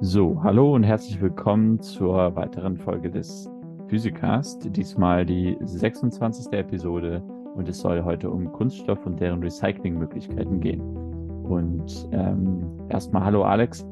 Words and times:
So, 0.00 0.40
hallo 0.44 0.76
und 0.76 0.84
herzlich 0.84 1.20
willkommen 1.20 1.80
zur 1.80 2.36
weiteren 2.36 2.76
Folge 2.76 3.10
des 3.10 3.50
Physikast. 3.88 4.76
Diesmal 4.76 5.26
die 5.26 5.56
26. 5.60 6.52
Episode 6.52 7.20
und 7.56 7.68
es 7.68 7.80
soll 7.80 8.04
heute 8.04 8.30
um 8.30 8.52
Kunststoff 8.52 9.04
und 9.06 9.18
deren 9.18 9.42
Recyclingmöglichkeiten 9.42 10.60
gehen. 10.60 10.80
Und 11.48 12.08
ähm, 12.12 12.78
erstmal 12.88 13.24
hallo 13.24 13.42
Alex. 13.42 13.84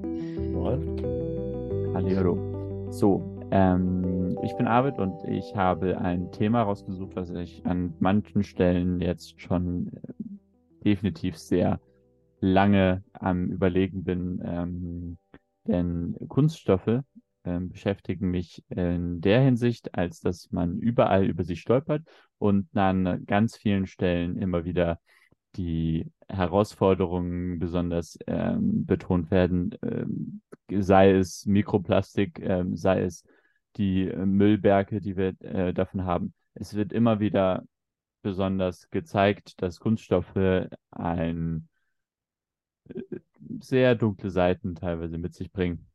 Moin. 0.52 1.02
Hallo. 1.92 2.86
So, 2.90 3.20
ähm, 3.50 4.38
ich 4.44 4.56
bin 4.56 4.68
Arvid 4.68 5.00
und 5.00 5.24
ich 5.24 5.56
habe 5.56 5.98
ein 5.98 6.30
Thema 6.30 6.62
rausgesucht, 6.62 7.16
was 7.16 7.30
ich 7.30 7.66
an 7.66 7.94
manchen 7.98 8.44
Stellen 8.44 9.00
jetzt 9.00 9.40
schon 9.40 9.88
äh, 9.88 10.12
definitiv 10.84 11.36
sehr 11.36 11.80
lange 12.40 13.02
am 13.12 13.48
Überlegen 13.48 14.04
bin. 14.04 14.40
Ähm, 14.44 15.18
denn 15.66 16.16
Kunststoffe 16.28 17.00
ähm, 17.44 17.68
beschäftigen 17.68 18.30
mich 18.30 18.64
in 18.68 19.20
der 19.20 19.40
Hinsicht, 19.40 19.94
als 19.94 20.20
dass 20.20 20.50
man 20.50 20.78
überall 20.78 21.24
über 21.24 21.44
sie 21.44 21.56
stolpert 21.56 22.02
und 22.38 22.76
an 22.76 23.24
ganz 23.26 23.56
vielen 23.56 23.86
Stellen 23.86 24.36
immer 24.36 24.64
wieder 24.64 25.00
die 25.56 26.10
Herausforderungen 26.28 27.58
besonders 27.58 28.18
ähm, 28.26 28.84
betont 28.84 29.30
werden, 29.30 29.74
ähm, 29.82 30.42
sei 30.70 31.12
es 31.12 31.46
Mikroplastik, 31.46 32.40
ähm, 32.40 32.76
sei 32.76 33.02
es 33.02 33.24
die 33.76 34.08
äh, 34.08 34.26
Müllberge, 34.26 35.00
die 35.00 35.16
wir 35.16 35.40
äh, 35.40 35.72
davon 35.72 36.04
haben. 36.04 36.34
Es 36.54 36.74
wird 36.74 36.92
immer 36.92 37.20
wieder 37.20 37.64
besonders 38.22 38.90
gezeigt, 38.90 39.62
dass 39.62 39.78
Kunststoffe 39.78 40.68
ein 40.90 41.68
äh, 42.88 43.02
sehr 43.60 43.94
dunkle 43.94 44.30
Seiten 44.30 44.74
teilweise 44.74 45.18
mit 45.18 45.34
sich 45.34 45.52
bringen. 45.52 45.86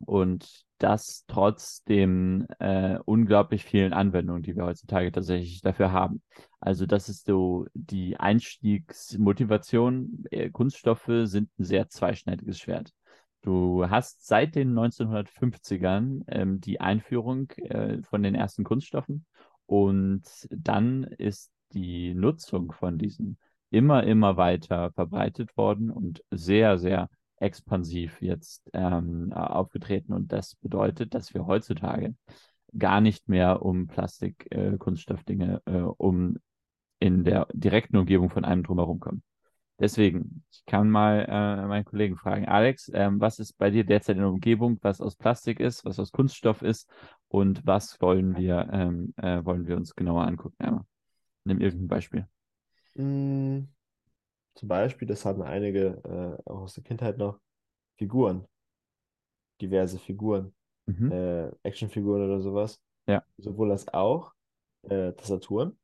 Und 0.00 0.64
das 0.78 1.24
trotzdem 1.26 2.46
äh, 2.60 2.98
unglaublich 3.04 3.64
vielen 3.64 3.92
Anwendungen, 3.92 4.42
die 4.42 4.54
wir 4.54 4.64
heutzutage 4.64 5.10
tatsächlich 5.10 5.60
dafür 5.60 5.90
haben. 5.90 6.22
Also 6.60 6.86
das 6.86 7.08
ist 7.08 7.26
so 7.26 7.66
die 7.74 8.16
Einstiegsmotivation. 8.16 10.24
Äh, 10.30 10.50
Kunststoffe 10.50 11.10
sind 11.24 11.50
ein 11.58 11.64
sehr 11.64 11.88
zweischneidiges 11.88 12.60
Schwert. 12.60 12.92
Du 13.42 13.88
hast 13.88 14.26
seit 14.26 14.54
den 14.54 14.72
1950ern 14.72 16.22
ähm, 16.28 16.60
die 16.60 16.80
Einführung 16.80 17.50
äh, 17.56 18.02
von 18.02 18.22
den 18.22 18.34
ersten 18.34 18.64
Kunststoffen 18.64 19.26
und 19.66 20.22
dann 20.50 21.04
ist 21.04 21.52
die 21.72 22.14
Nutzung 22.14 22.72
von 22.72 22.98
diesen 22.98 23.38
immer, 23.70 24.04
immer 24.04 24.36
weiter 24.36 24.92
verbreitet 24.92 25.56
worden 25.56 25.90
und 25.90 26.22
sehr, 26.30 26.78
sehr 26.78 27.08
expansiv 27.36 28.20
jetzt 28.20 28.68
ähm, 28.72 29.32
aufgetreten. 29.32 30.12
Und 30.12 30.32
das 30.32 30.56
bedeutet, 30.56 31.14
dass 31.14 31.34
wir 31.34 31.46
heutzutage 31.46 32.14
gar 32.76 33.00
nicht 33.00 33.28
mehr 33.28 33.62
um 33.62 33.86
Plastik, 33.86 34.46
äh, 34.50 34.74
äh, 34.74 35.80
um 35.96 36.38
in 37.00 37.24
der 37.24 37.46
direkten 37.52 37.96
Umgebung 37.96 38.30
von 38.30 38.44
einem 38.44 38.62
drumherum 38.62 39.00
kommen. 39.00 39.22
Deswegen, 39.80 40.42
ich 40.50 40.64
kann 40.66 40.90
mal 40.90 41.24
äh, 41.28 41.66
meinen 41.66 41.84
Kollegen 41.84 42.16
fragen, 42.16 42.46
Alex, 42.46 42.90
ähm, 42.92 43.20
was 43.20 43.38
ist 43.38 43.56
bei 43.58 43.70
dir 43.70 43.84
derzeit 43.84 44.16
in 44.16 44.22
der 44.22 44.30
Umgebung, 44.30 44.78
was 44.82 45.00
aus 45.00 45.14
Plastik 45.14 45.60
ist, 45.60 45.84
was 45.84 46.00
aus 46.00 46.10
Kunststoff 46.10 46.62
ist 46.62 46.90
und 47.28 47.64
was 47.64 48.00
wollen 48.00 48.36
wir, 48.36 48.68
ähm, 48.72 49.14
äh, 49.16 49.44
wollen 49.44 49.68
wir 49.68 49.76
uns 49.76 49.94
genauer 49.94 50.26
angucken? 50.26 50.56
Einmal. 50.58 50.84
Nimm 51.44 51.60
irgendein 51.60 51.88
Beispiel. 51.88 52.26
Zum 52.98 54.68
Beispiel, 54.68 55.06
das 55.06 55.24
haben 55.24 55.42
einige 55.42 56.02
äh, 56.04 56.50
auch 56.50 56.62
aus 56.62 56.74
der 56.74 56.82
Kindheit 56.82 57.16
noch, 57.16 57.38
Figuren. 57.96 58.44
Diverse 59.60 59.98
Figuren. 59.98 60.52
Mhm. 60.86 61.12
Äh, 61.12 61.50
Actionfiguren 61.62 62.24
oder 62.24 62.40
sowas. 62.40 62.80
Ja. 63.06 63.22
Sowohl 63.36 63.70
als 63.70 63.86
auch 63.88 64.32
äh, 64.82 65.12
Tastaturen. 65.12 65.78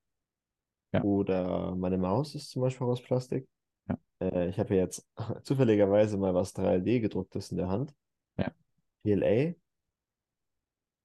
Ja. 0.93 1.03
Oder 1.03 1.75
meine 1.77 1.99
Maus 1.99 2.35
ist 2.35 2.51
zum 2.51 2.63
Beispiel 2.63 2.87
aus 2.87 3.03
Plastik. 3.03 3.49
Ja. 3.89 3.99
Äh, 4.21 4.49
ich 4.49 4.59
habe 4.59 4.75
jetzt 4.75 5.09
zufälligerweise 5.45 6.17
mal 6.17 6.35
was 6.35 6.55
3D 6.55 7.01
gedrucktes 7.01 7.51
in 7.53 7.59
der 7.59 7.69
Hand. 7.69 7.95
Ja. 8.39 8.51
PLA. 9.05 9.55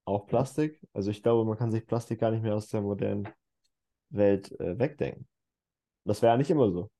Auch 0.06 0.26
Plastik. 0.26 0.80
Also 0.92 1.10
ich 1.10 1.22
glaube, 1.22 1.44
man 1.44 1.56
kann 1.56 1.70
sich 1.70 1.86
Plastik 1.86 2.18
gar 2.18 2.32
nicht 2.32 2.42
mehr 2.42 2.56
aus 2.56 2.68
der 2.68 2.80
modernen 2.80 3.28
Welt 4.08 4.58
äh, 4.58 4.76
wegdenken. 4.76 5.28
Das 6.04 6.22
wäre 6.22 6.32
ja 6.32 6.38
nicht 6.38 6.50
immer 6.50 6.70
so. 6.70 6.90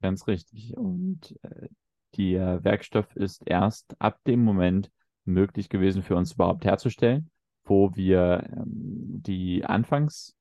Ganz 0.00 0.26
richtig. 0.26 0.76
Und 0.76 1.36
äh, 1.42 1.68
der 2.16 2.62
Werkstoff 2.64 3.14
ist 3.16 3.42
erst 3.46 3.94
ab 4.00 4.18
dem 4.26 4.44
Moment 4.44 4.90
möglich 5.24 5.68
gewesen 5.68 6.02
für 6.02 6.16
uns 6.16 6.32
überhaupt 6.32 6.64
herzustellen, 6.64 7.30
wo 7.64 7.94
wir 7.94 8.48
ähm, 8.52 9.22
die 9.22 9.64
Anfangs 9.64 10.34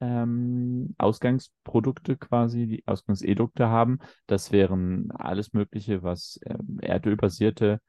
ähm, 0.00 0.94
Ausgangsprodukte 0.98 2.16
quasi, 2.16 2.66
die 2.66 2.86
Ausgangsedukte 2.86 3.68
haben. 3.68 3.98
Das 4.26 4.52
wären 4.52 5.10
alles 5.12 5.52
Mögliche, 5.52 6.02
was 6.02 6.40
ähm, 6.44 6.78
erdölbasierte 6.80 7.80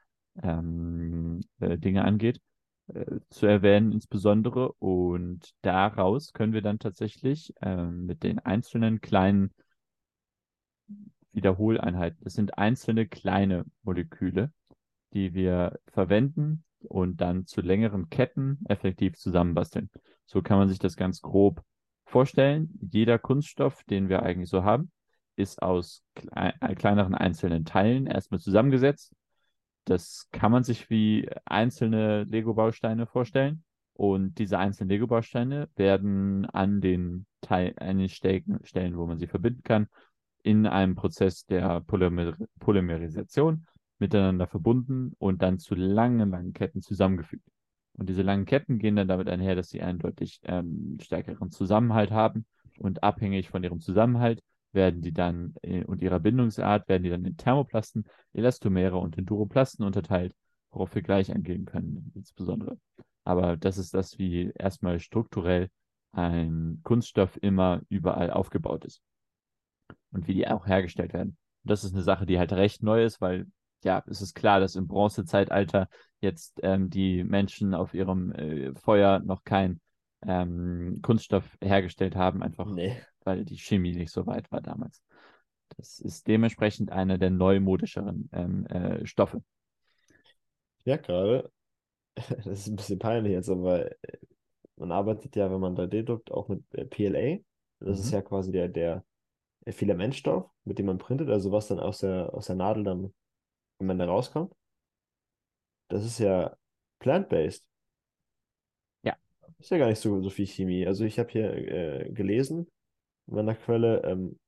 ähm, 0.42 1.42
äh, 1.60 1.78
Dinge 1.78 2.06
angeht, 2.06 2.40
äh, 2.94 3.20
zu 3.30 3.46
erwähnen 3.46 3.92
insbesondere. 3.92 4.72
Und 4.74 5.52
daraus 5.62 6.34
können 6.34 6.54
wir 6.54 6.62
dann 6.62 6.80
tatsächlich 6.80 7.54
ähm, 7.62 8.06
mit 8.06 8.24
den 8.24 8.40
einzelnen 8.40 9.02
kleinen 9.02 9.54
Wiederholeinheiten, 11.32 12.24
das 12.24 12.34
sind 12.34 12.58
einzelne 12.58 13.08
kleine 13.08 13.66
Moleküle, 13.84 14.52
die 15.14 15.34
wir 15.34 15.80
verwenden 15.88 16.64
und 16.80 17.22
dann 17.22 17.46
zu 17.46 17.62
längeren 17.62 18.10
Ketten 18.10 18.60
effektiv 18.68 19.18
zusammenbasteln. 19.18 19.90
So 20.26 20.42
kann 20.42 20.58
man 20.58 20.68
sich 20.68 20.80
das 20.80 20.96
ganz 20.96 21.22
grob 21.22 21.62
vorstellen. 22.06 22.78
Jeder 22.82 23.20
Kunststoff, 23.20 23.84
den 23.84 24.10
wir 24.10 24.24
eigentlich 24.24 24.50
so 24.50 24.64
haben, 24.64 24.92
ist 25.36 25.62
aus 25.62 26.04
klei 26.16 26.54
äh, 26.62 26.74
kleineren 26.74 27.14
einzelnen 27.14 27.66
Teilen 27.66 28.08
erstmal 28.08 28.40
zusammengesetzt. 28.40 29.14
Das 29.88 30.28
kann 30.34 30.52
man 30.52 30.66
sich 30.66 30.90
wie 30.90 31.30
einzelne 31.46 32.26
Lego-Bausteine 32.26 33.08
vorstellen. 33.08 33.64
Und 33.94 34.38
diese 34.38 34.60
einzelnen 34.60 34.90
Lego-Bausteine 34.90 35.70
werden 35.78 36.46
an 36.46 36.82
den, 36.82 37.26
Teil, 37.40 37.74
an 37.78 37.98
den 37.98 38.10
Stellen, 38.10 38.98
wo 38.98 39.06
man 39.06 39.18
sie 39.18 39.28
verbinden 39.28 39.64
kann, 39.64 39.88
in 40.44 40.68
einem 40.68 40.96
Prozess 40.96 41.46
der 41.46 41.80
Polymer 41.82 42.34
Polymerisation 42.60 43.66
miteinander 43.98 44.46
verbunden 44.46 45.14
und 45.20 45.42
dann 45.42 45.58
zu 45.58 45.74
langen, 45.74 46.32
langen 46.32 46.52
Ketten 46.52 46.82
zusammengefügt. 46.82 47.48
Und 47.94 48.10
diese 48.10 48.24
langen 48.24 48.46
Ketten 48.46 48.80
gehen 48.80 48.98
dann 48.98 49.08
damit 49.08 49.30
einher, 49.30 49.56
dass 49.56 49.70
sie 49.70 49.82
einen 49.82 50.00
deutlich 50.00 50.42
ähm, 50.44 50.98
stärkeren 51.02 51.50
Zusammenhalt 51.50 52.12
haben. 52.12 52.46
Und 52.78 53.04
abhängig 53.04 53.50
von 53.50 53.64
ihrem 53.64 53.80
Zusammenhalt 53.80 54.44
werden 54.78 55.02
die 55.02 55.12
dann 55.12 55.56
äh, 55.64 55.84
und 55.84 56.02
ihrer 56.02 56.22
Bindungsart 56.22 56.88
werden 56.88 57.04
die 57.04 57.10
dann 57.10 57.26
in 57.26 57.36
Thermoplasten, 57.36 58.06
Elastomere 58.32 58.98
und 58.98 59.18
in 59.18 59.26
Duroplasten 59.26 59.84
unterteilt, 59.86 60.34
worauf 60.72 60.96
wir 60.96 61.02
gleich 61.02 61.34
eingehen 61.34 61.66
können, 61.66 62.14
insbesondere. 62.16 62.78
Aber 63.26 63.58
das 63.58 63.78
ist 63.78 63.94
das, 63.94 64.18
wie 64.18 64.54
erstmal 64.56 65.02
strukturell 65.02 65.70
ein 66.14 66.80
Kunststoff 66.84 67.38
immer 67.42 67.82
überall 67.90 68.32
aufgebaut 68.32 68.86
ist. 68.86 69.02
Und 70.12 70.28
wie 70.28 70.34
die 70.34 70.48
auch 70.48 70.66
hergestellt 70.66 71.12
werden. 71.12 71.38
Und 71.64 71.72
das 71.72 71.84
ist 71.84 71.94
eine 71.94 72.04
Sache, 72.04 72.26
die 72.26 72.40
halt 72.40 72.54
recht 72.54 72.84
neu 72.84 73.04
ist, 73.04 73.20
weil 73.20 73.48
ja, 73.84 74.04
es 74.08 74.22
ist 74.22 74.34
klar, 74.34 74.60
dass 74.60 74.76
im 74.76 74.88
Bronzezeitalter 74.88 75.90
jetzt 76.22 76.60
ähm, 76.64 76.90
die 76.90 77.24
Menschen 77.24 77.74
auf 77.74 77.94
ihrem 77.94 78.32
äh, 78.32 78.74
Feuer 78.76 79.20
noch 79.20 79.44
kein 79.44 79.82
ähm, 80.26 81.00
Kunststoff 81.02 81.58
hergestellt 81.62 82.16
haben, 82.16 82.42
einfach 82.42 82.66
Nee. 82.66 82.98
Weil 83.28 83.46
die 83.46 83.58
Chemie 83.60 83.96
nicht 83.96 84.12
so 84.12 84.28
weit 84.28 84.52
war 84.52 84.62
damals. 84.62 85.04
Das 85.78 86.00
ist 86.00 86.28
dementsprechend 86.28 86.92
einer 86.92 87.20
der 87.20 87.32
neumodischeren 87.32 88.30
ähm, 88.34 88.68
äh, 88.68 89.06
Stoffe. 89.08 89.44
Ja, 90.86 90.98
gerade. 90.98 91.52
Das 92.46 92.48
ist 92.48 92.68
ein 92.68 92.76
bisschen 92.78 93.00
peinlich 93.00 93.34
jetzt, 93.34 93.50
aber 93.50 93.92
äh, 93.92 94.18
man 94.78 94.92
arbeitet 94.92 95.36
ja, 95.38 95.52
wenn 95.52 95.62
man 95.62 95.76
3D 95.76 96.04
druckt, 96.04 96.32
auch 96.32 96.50
mit 96.50 96.64
äh, 96.76 96.86
PLA. 96.86 97.40
Das 97.82 98.00
ist 98.00 98.12
Mhm. 98.12 98.12
ja 98.12 98.22
quasi 98.24 98.52
der, 98.52 98.70
der 98.70 99.06
Filamentstoff, 99.70 100.50
mit 100.66 100.80
dem 100.80 100.88
man 100.88 100.98
printet, 101.00 101.30
also 101.30 101.52
was 101.52 101.68
dann 101.70 101.80
aus 101.80 102.00
der, 102.00 102.34
aus 102.34 102.48
der 102.48 102.56
Nadel 102.58 102.84
dann 102.86 103.14
am 103.80 103.90
Ende 103.92 104.06
rauskommt. 104.08 104.54
Das 105.90 106.06
ist 106.06 106.20
ja 106.20 106.56
plant-based. 107.00 107.66
Ja. 109.04 109.18
Ist 109.60 109.72
ja 109.72 109.78
gar 109.78 109.88
nicht 109.88 110.00
so, 110.00 110.22
so 110.22 110.30
viel 110.30 110.48
Chemie. 110.48 110.86
Also 110.88 111.04
ich 111.06 111.20
habe 111.20 111.30
hier 111.32 111.52
äh, 111.54 112.12
gelesen 112.12 112.68
meiner 113.28 113.56
Quelle 113.56 114.04
ähm, 114.04 114.40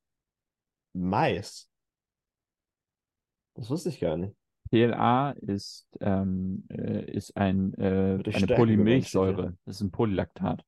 Mais. 0.94 1.70
Das 3.56 3.70
wusste 3.70 3.90
ich 3.90 4.00
gar 4.00 4.18
nicht. 4.18 4.36
PLA 4.72 5.32
ist, 5.32 5.88
ähm, 6.00 6.66
äh, 6.70 7.12
ist 7.12 7.36
ein, 7.36 7.74
äh, 7.76 8.22
eine 8.24 8.48
Polymilchsäure. 8.48 9.58
Das 9.66 9.78
ist 9.78 9.82
ein 9.82 9.92
Polylaktat. 9.92 10.64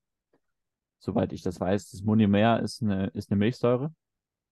Soweit 1.00 1.34
ich 1.34 1.42
das 1.42 1.60
weiß. 1.60 1.92
Das 1.92 2.02
Monomer 2.04 2.62
ist 2.62 2.82
eine, 2.82 3.08
ist 3.08 3.32
eine 3.32 3.38
Milchsäure 3.38 3.94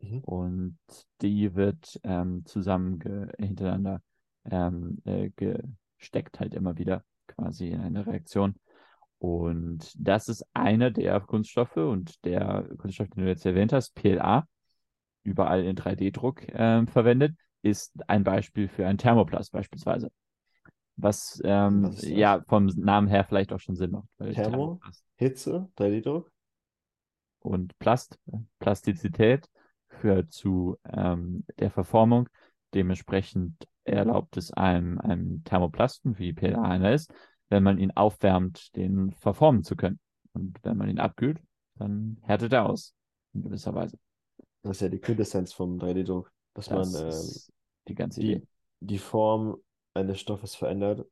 Mhm. 0.01 0.19
und 0.19 0.77
die 1.21 1.55
wird 1.55 1.99
ähm, 2.03 2.45
zusammen 2.45 3.01
hintereinander 3.37 4.01
ähm, 4.45 4.99
äh, 5.03 5.29
ge 5.31 5.61
steckt 5.97 6.39
halt 6.39 6.53
immer 6.53 6.77
wieder 6.77 7.03
quasi 7.27 7.67
in 7.67 7.81
einer 7.81 8.07
Reaktion. 8.07 8.55
Und 9.19 9.91
das 9.97 10.29
ist 10.29 10.45
einer 10.53 10.91
der 10.91 11.19
Kunststoffe 11.19 11.75
und 11.77 12.23
der 12.25 12.67
Kunststoff, 12.77 13.09
den 13.09 13.25
du 13.25 13.29
jetzt 13.29 13.45
erwähnt 13.45 13.73
hast, 13.73 13.93
PLA, 13.93 14.47
überall 15.23 15.63
in 15.63 15.75
3D-Druck 15.75 16.47
äh, 16.49 16.85
verwendet, 16.87 17.35
ist 17.61 17.93
ein 18.07 18.23
Beispiel 18.23 18.69
für 18.69 18.87
ein 18.87 18.97
Thermoplast 18.97 19.51
beispielsweise. 19.51 20.09
Was, 20.95 21.41
ähm, 21.43 21.83
Was 21.83 22.07
ja 22.07 22.41
vom 22.47 22.67
Namen 22.67 23.07
her 23.07 23.25
vielleicht 23.25 23.51
auch 23.51 23.59
schon 23.59 23.75
Sinn 23.75 23.91
macht. 23.91 24.07
Thermo? 24.33 24.79
Hitze, 25.15 25.69
3D-Druck? 25.77 26.31
und 27.39 27.77
Plast, 27.79 28.19
Plastizität 28.59 29.49
führt 29.87 30.31
zu 30.31 30.77
ähm, 30.85 31.45
der 31.57 31.71
Verformung. 31.71 32.29
Dementsprechend 32.73 33.67
erlaubt 33.83 34.37
es 34.37 34.53
einem, 34.53 34.99
einem 34.99 35.43
Thermoplasten, 35.43 36.19
wie 36.19 36.33
PLA 36.33 36.61
einer 36.61 36.93
ist, 36.93 37.11
wenn 37.49 37.63
man 37.63 37.77
ihn 37.77 37.91
aufwärmt, 37.91 38.75
den 38.75 39.11
verformen 39.13 39.63
zu 39.63 39.75
können. 39.75 39.99
Und 40.33 40.57
wenn 40.63 40.77
man 40.77 40.89
ihn 40.89 40.99
abkühlt, 40.99 41.41
dann 41.75 42.17
härtet 42.21 42.53
er 42.53 42.67
aus, 42.67 42.93
in 43.33 43.41
gewisser 43.43 43.73
Weise. 43.73 43.97
Das 44.61 44.77
ist 44.77 44.81
ja 44.81 44.89
die 44.89 44.99
Quintessenz 44.99 45.53
vom 45.53 45.77
3D-Druck, 45.77 46.31
dass 46.53 46.67
Das 46.67 46.91
man 46.93 47.07
ähm, 47.11 47.31
die 47.87 47.95
ganze 47.95 48.19
die, 48.21 48.31
Idee. 48.33 48.47
die 48.81 48.97
Form 48.99 49.57
eines 49.93 50.19
Stoffes 50.19 50.55
verändert, 50.55 51.07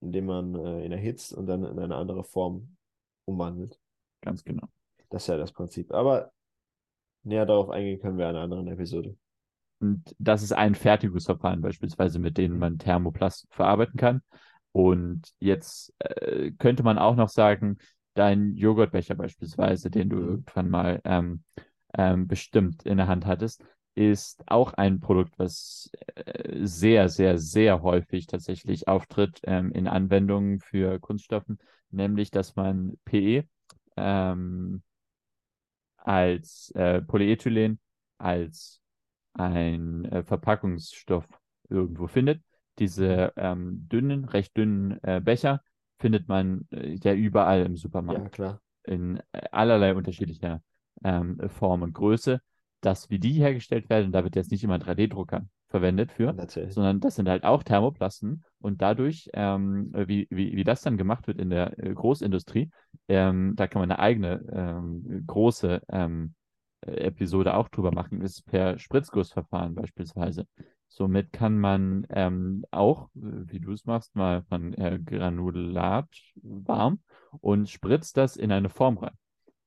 indem 0.00 0.26
man 0.26 0.54
äh, 0.54 0.84
ihn 0.84 0.92
erhitzt 0.92 1.32
und 1.32 1.46
dann 1.46 1.64
in 1.64 1.78
eine 1.78 1.96
andere 1.96 2.24
Form 2.24 2.76
umwandelt. 3.24 3.78
Ganz 4.20 4.44
genau. 4.44 4.68
Das 5.08 5.22
ist 5.24 5.28
ja 5.28 5.36
das 5.36 5.52
Prinzip. 5.52 5.92
Aber 5.92 6.32
näher 7.22 7.46
darauf 7.46 7.70
eingehen 7.70 8.00
können 8.00 8.18
wir 8.18 8.28
in 8.28 8.36
einer 8.36 8.44
anderen 8.44 8.68
Episode. 8.68 9.16
Und 9.80 10.14
das 10.18 10.42
ist 10.42 10.52
ein 10.52 10.74
Fertigungsverfahren 10.74 11.62
beispielsweise, 11.62 12.18
mit 12.18 12.36
denen 12.36 12.58
man 12.58 12.78
Thermoplast 12.78 13.46
verarbeiten 13.50 13.96
kann. 13.98 14.22
Und 14.72 15.32
jetzt 15.40 15.92
äh, 15.98 16.52
könnte 16.52 16.82
man 16.82 16.98
auch 16.98 17.16
noch 17.16 17.28
sagen, 17.28 17.78
dein 18.14 18.54
Joghurtbecher 18.56 19.14
beispielsweise, 19.14 19.90
den 19.90 20.08
du 20.10 20.16
Mhm. 20.16 20.22
irgendwann 20.22 20.70
mal 20.70 21.00
ähm, 21.04 21.42
ähm, 21.94 22.26
bestimmt 22.28 22.84
in 22.84 22.96
der 22.96 23.08
Hand 23.08 23.26
hattest, 23.26 23.64
ist 23.94 24.42
auch 24.46 24.72
ein 24.74 25.00
Produkt, 25.00 25.38
was 25.38 25.90
äh, 26.14 26.64
sehr, 26.64 27.08
sehr, 27.08 27.38
sehr 27.38 27.82
häufig 27.82 28.26
tatsächlich 28.26 28.86
auftritt 28.88 29.40
ähm, 29.44 29.72
in 29.72 29.88
Anwendungen 29.88 30.60
für 30.60 30.98
Kunststoffen, 31.00 31.58
nämlich 31.90 32.30
dass 32.30 32.54
man 32.56 32.96
PE 33.04 33.44
ähm, 33.96 34.82
als 35.98 36.70
äh, 36.74 37.02
Polyethylen 37.02 37.78
als 38.18 38.80
ein 39.34 40.04
äh, 40.06 40.22
Verpackungsstoff 40.24 41.26
irgendwo 41.68 42.06
findet. 42.08 42.42
Diese 42.78 43.32
ähm, 43.36 43.88
dünnen, 43.90 44.24
recht 44.24 44.56
dünnen 44.56 45.02
äh, 45.02 45.20
Becher 45.20 45.62
findet 45.98 46.28
man 46.28 46.66
äh, 46.70 46.94
ja 47.02 47.12
überall 47.12 47.66
im 47.66 47.76
Supermarkt 47.76 48.22
Ja, 48.22 48.28
klar. 48.28 48.60
in 48.84 49.20
äh, 49.32 49.42
allerlei 49.52 49.94
unterschiedlicher 49.94 50.62
ähm, 51.04 51.38
Form 51.48 51.82
und 51.82 51.92
Größe. 51.92 52.40
Das, 52.80 53.10
wie 53.10 53.18
die 53.18 53.32
hergestellt 53.32 53.90
werden, 53.90 54.12
da 54.12 54.24
wird 54.24 54.36
jetzt 54.36 54.50
nicht 54.50 54.64
immer 54.64 54.74
ein 54.74 54.82
3D-Drucker 54.82 55.46
verwendet 55.68 56.10
für, 56.12 56.32
Natürlich. 56.32 56.72
sondern 56.74 56.98
das 57.00 57.16
sind 57.16 57.28
halt 57.28 57.44
auch 57.44 57.62
Thermoplasten 57.62 58.44
und 58.60 58.80
dadurch, 58.82 59.28
ähm, 59.34 59.92
wie, 59.94 60.26
wie, 60.30 60.56
wie 60.56 60.64
das 60.64 60.82
dann 60.82 60.96
gemacht 60.96 61.26
wird 61.28 61.38
in 61.38 61.50
der 61.50 61.78
äh, 61.78 61.94
Großindustrie, 61.94 62.70
ähm, 63.08 63.52
da 63.56 63.68
kann 63.68 63.80
man 63.80 63.90
eine 63.90 64.00
eigene 64.00 64.42
ähm, 64.52 65.24
große 65.26 65.82
ähm, 65.90 66.34
äh, 66.80 66.92
Episode 66.92 67.54
auch 67.54 67.68
drüber 67.68 67.92
machen, 67.92 68.20
ist 68.20 68.44
per 68.46 68.78
Spritzgussverfahren 68.78 69.74
beispielsweise. 69.74 70.46
Somit 70.92 71.32
kann 71.32 71.58
man 71.58 72.04
ähm, 72.10 72.64
auch, 72.72 73.08
wie 73.14 73.60
du 73.60 73.72
es 73.72 73.84
machst, 73.84 74.16
mal 74.16 74.42
von 74.42 74.74
äh, 74.74 74.98
Granulat 74.98 76.08
warm 76.42 77.00
und 77.40 77.70
spritzt 77.70 78.16
das 78.16 78.36
in 78.36 78.50
eine 78.50 78.68
Form 78.68 78.98
rein. 78.98 79.16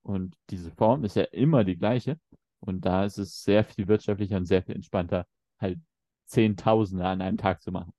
Und 0.02 0.36
diese 0.50 0.70
Form 0.72 1.06
ist 1.06 1.16
ja 1.16 1.24
immer 1.24 1.64
die 1.64 1.78
gleiche. 1.78 2.20
Und 2.60 2.86
da 2.86 3.06
ist 3.06 3.18
es 3.18 3.42
sehr 3.42 3.64
viel 3.64 3.88
wirtschaftlicher 3.88 4.36
und 4.36 4.46
sehr 4.46 4.64
viel 4.64 4.76
entspannter, 4.76 5.26
halt 5.60 5.80
Zehntausende 6.26 7.06
an 7.06 7.22
einem 7.22 7.38
Tag 7.38 7.62
zu 7.62 7.72
machen. 7.72 7.94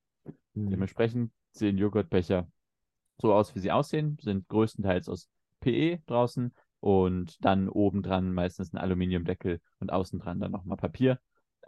Mhm. 0.52 0.70
Dementsprechend 0.70 1.32
sehen 1.52 1.78
Joghurtbecher 1.78 2.46
so 3.18 3.32
aus, 3.32 3.54
wie 3.54 3.60
sie 3.60 3.72
aussehen, 3.72 4.18
sind 4.20 4.48
größtenteils 4.48 5.08
aus 5.08 5.30
PE 5.60 6.00
draußen 6.06 6.52
und 6.80 7.42
dann 7.42 7.70
obendran 7.70 8.34
meistens 8.34 8.72
ein 8.72 8.78
Aluminiumdeckel 8.78 9.60
und 9.78 9.90
außen 9.90 10.18
dran 10.18 10.40
dann 10.40 10.52
nochmal 10.52 10.76
Papier. 10.76 11.18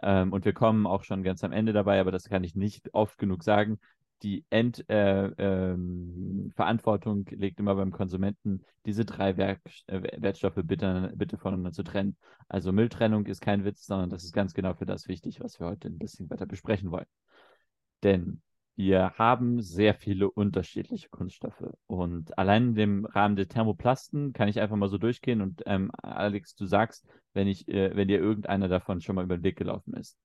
Ähm, 0.01 0.33
und 0.33 0.45
wir 0.45 0.53
kommen 0.53 0.87
auch 0.87 1.03
schon 1.03 1.23
ganz 1.23 1.43
am 1.43 1.51
Ende 1.51 1.73
dabei, 1.73 1.99
aber 1.99 2.11
das 2.11 2.29
kann 2.29 2.43
ich 2.43 2.55
nicht 2.55 2.93
oft 2.93 3.17
genug 3.17 3.43
sagen. 3.43 3.79
Die 4.23 4.45
Endverantwortung 4.49 7.27
äh, 7.27 7.33
ähm, 7.33 7.39
liegt 7.39 7.59
immer 7.59 7.75
beim 7.75 7.91
Konsumenten, 7.91 8.63
diese 8.85 9.05
drei 9.05 9.37
Werk 9.37 9.61
äh, 9.87 10.01
Wertstoffe 10.21 10.59
bitte, 10.63 11.13
bitte 11.15 11.37
voneinander 11.37 11.71
zu 11.71 11.83
trennen. 11.83 12.17
Also 12.47 12.71
Mülltrennung 12.71 13.27
ist 13.27 13.41
kein 13.41 13.63
Witz, 13.63 13.85
sondern 13.85 14.09
das 14.09 14.23
ist 14.23 14.33
ganz 14.33 14.55
genau 14.55 14.73
für 14.73 14.87
das 14.87 15.07
wichtig, 15.07 15.39
was 15.39 15.59
wir 15.59 15.67
heute 15.67 15.87
ein 15.87 15.99
bisschen 15.99 16.29
weiter 16.29 16.47
besprechen 16.47 16.89
wollen. 16.89 17.05
Denn 18.03 18.41
wir 18.77 19.13
haben 19.17 19.59
sehr 19.59 19.95
viele 19.95 20.29
unterschiedliche 20.29 21.09
Kunststoffe. 21.09 21.73
Und 21.87 22.37
allein 22.37 22.69
in 22.69 22.75
dem 22.75 23.05
Rahmen 23.05 23.35
der 23.35 23.47
Thermoplasten 23.47 24.33
kann 24.33 24.47
ich 24.47 24.59
einfach 24.59 24.75
mal 24.75 24.87
so 24.87 24.99
durchgehen 24.99 25.41
und 25.41 25.63
ähm, 25.65 25.89
Alex, 26.03 26.55
du 26.55 26.67
sagst, 26.67 27.07
wenn 27.33 27.47
ich, 27.47 27.67
äh, 27.67 27.95
wenn 27.95 28.07
dir 28.07 28.19
irgendeiner 28.19 28.67
davon 28.67 29.01
schon 29.01 29.15
mal 29.15 29.23
über 29.25 29.37
den 29.37 29.43
Weg 29.43 29.57
gelaufen 29.57 29.95
ist. 29.95 30.19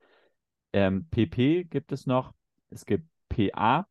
Ähm, 0.74 1.08
PP 1.08 1.64
gibt 1.64 1.92
es 1.92 2.06
noch, 2.06 2.34
es 2.68 2.84
gibt 2.84 3.08
PA, 3.30 3.88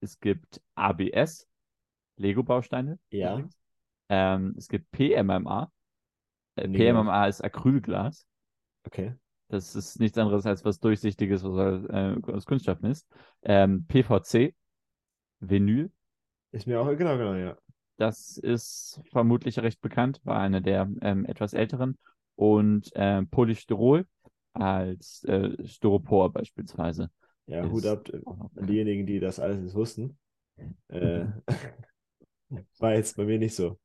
es 0.00 0.18
gibt 0.18 0.60
ABS, 0.74 1.48
Lego-Bausteine. 2.16 2.98
Ja. 3.10 3.46
Ähm, 4.08 4.54
es 4.58 4.68
gibt 4.68 4.90
PMMA. 4.90 5.70
Äh. 6.56 6.68
PMMA 6.68 7.28
ist 7.28 7.42
Acrylglas. 7.42 8.26
Okay. 8.86 9.14
Das 9.48 9.76
ist 9.76 10.00
nichts 10.00 10.18
anderes 10.18 10.46
als 10.46 10.64
was 10.64 10.80
Durchsichtiges, 10.80 11.44
was 11.44 11.84
äh, 11.84 12.32
aus 12.32 12.46
Kunststoffen 12.46 12.90
ist. 12.90 13.06
Ähm, 13.42 13.84
PVC, 13.86 14.54
Vinyl, 15.40 15.90
Ist 16.52 16.66
mir 16.66 16.80
auch, 16.80 16.86
genau, 16.96 17.16
genau, 17.16 17.34
ja. 17.34 17.56
das 17.96 18.38
ist 18.38 19.00
vermutlich 19.10 19.58
recht 19.58 19.80
bekannt, 19.80 20.20
war 20.24 20.40
einer 20.40 20.60
der 20.60 20.88
ähm, 21.02 21.24
etwas 21.26 21.52
älteren. 21.52 21.98
Und 22.36 22.90
ähm, 22.94 23.28
Polystyrol 23.28 24.06
als 24.54 25.24
äh, 25.24 25.50
Styropor 25.66 26.32
beispielsweise. 26.32 27.10
Ja, 27.46 27.68
Hut 27.70 27.86
ab 27.86 28.08
noch 28.24 28.50
an 28.56 28.66
diejenigen, 28.66 29.06
die 29.06 29.20
das 29.20 29.38
alles 29.38 29.60
nicht 29.60 29.74
wussten. 29.74 30.18
Äh, 30.88 31.26
war 32.78 32.94
jetzt 32.94 33.16
bei 33.16 33.24
mir 33.24 33.38
nicht 33.38 33.54
so. 33.54 33.78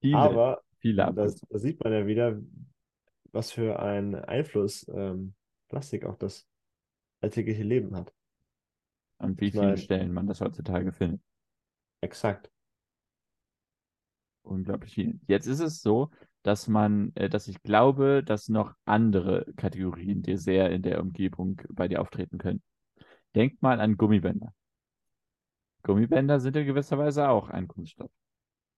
Viele, 0.00 0.16
Aber 0.16 0.62
viele 0.78 1.02
das, 1.14 1.42
Abkürzungen. 1.42 1.48
da 1.50 1.58
sieht 1.58 1.84
man 1.84 1.92
ja 1.92 2.06
wieder, 2.06 2.38
was 3.32 3.52
für 3.52 3.80
einen 3.80 4.14
Einfluss 4.14 4.86
ähm, 4.92 5.34
Plastik 5.68 6.04
auf 6.04 6.18
das 6.18 6.46
alltägliche 7.20 7.62
Leben 7.62 7.94
hat. 7.96 8.12
An 9.18 9.38
wie 9.40 9.46
ich 9.46 9.52
vielen 9.52 9.66
mein- 9.70 9.78
Stellen 9.78 10.12
man 10.12 10.26
das 10.26 10.40
heutzutage 10.40 10.92
findet. 10.92 11.20
Exakt. 12.00 12.50
Unglaublich 14.42 14.94
viel. 14.94 15.20
Jetzt 15.26 15.46
ist 15.46 15.60
es 15.60 15.82
so, 15.82 16.10
dass 16.42 16.66
man, 16.66 17.12
äh, 17.14 17.28
dass 17.28 17.46
ich 17.46 17.62
glaube, 17.62 18.22
dass 18.24 18.48
noch 18.48 18.74
andere 18.84 19.46
Kategorien 19.56 20.22
dir 20.22 20.38
sehr 20.38 20.70
in 20.70 20.82
der 20.82 21.00
Umgebung 21.00 21.60
bei 21.68 21.88
dir 21.88 22.00
auftreten 22.00 22.38
können. 22.38 22.62
Denk 23.34 23.60
mal 23.62 23.80
an 23.80 23.96
Gummibänder. 23.96 24.54
Gummibänder 25.82 26.40
sind 26.40 26.56
in 26.56 26.66
gewisser 26.66 26.98
Weise 26.98 27.28
auch 27.28 27.48
ein 27.50 27.68
Kunststoff. 27.68 28.10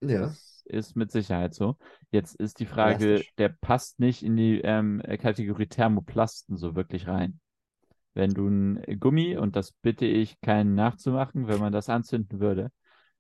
Ja. 0.01 0.33
Das 0.67 0.89
ist 0.89 0.97
mit 0.97 1.11
Sicherheit 1.11 1.55
so. 1.55 1.77
Jetzt 2.11 2.35
ist 2.37 2.61
die 2.61 2.67
Frage, 2.67 3.05
Elastisch. 3.07 3.35
der 3.39 3.49
passt 3.49 4.01
nicht 4.01 4.23
in 4.23 4.37
die 4.37 4.61
ähm, 4.61 5.03
Kategorie 5.21 5.67
Thermoplasten 5.67 6.57
so 6.57 6.75
wirklich 6.75 7.07
rein. 7.07 7.41
Wenn 8.15 8.35
du 8.35 8.47
ein 8.47 9.01
Gummi, 9.01 9.37
und 9.37 9.57
das 9.57 9.73
bitte 9.73 10.07
ich 10.07 10.41
keinen 10.41 10.75
nachzumachen, 10.75 11.49
wenn 11.49 11.61
man 11.61 11.73
das 11.73 11.89
anzünden 11.89 12.41
würde, 12.41 12.71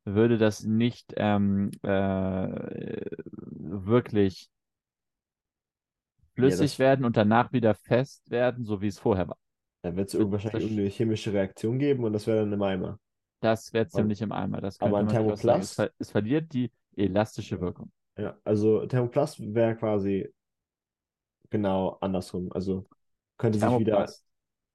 würde 0.04 0.36
das 0.36 0.64
nicht 0.64 1.14
ähm, 1.16 1.70
äh, 1.82 3.08
wirklich 3.50 4.50
flüssig 6.34 6.72
das- 6.72 6.78
werden 6.78 7.04
und 7.04 7.16
danach 7.16 7.52
wieder 7.52 7.74
fest 7.74 8.30
werden, 8.30 8.64
so 8.64 8.80
wie 8.80 8.88
es 8.88 8.98
vorher 8.98 9.28
war. 9.28 9.38
Da 9.82 9.96
wird 9.96 10.12
es 10.12 10.20
wahrscheinlich 10.20 10.62
irgendeine 10.62 10.88
chemische 10.90 11.32
Reaktion 11.32 11.78
geben 11.78 12.04
und 12.04 12.12
das 12.12 12.26
wäre 12.26 12.40
dann 12.40 12.52
im 12.52 12.62
Eimer. 12.62 12.98
Das 13.40 13.72
wäre 13.72 13.88
ziemlich 13.88 14.22
im 14.22 14.30
Eimer. 14.30 14.60
Das 14.60 14.80
aber 14.80 14.98
ein 14.98 15.08
sagen. 15.08 15.30
Es, 15.30 15.40
Thermoplast? 15.40 15.74
ver 15.74 15.90
es 15.98 16.10
verliert 16.10 16.52
die 16.52 16.70
elastische 16.96 17.60
Wirkung. 17.60 17.90
Ja, 18.16 18.36
also 18.44 18.86
Thermoplast 18.86 19.40
wäre 19.54 19.76
quasi 19.76 20.28
genau 21.50 21.98
andersrum. 22.00 22.52
Also 22.52 22.86
könnte 23.38 23.58
sich 23.58 23.78
wieder, 23.78 24.08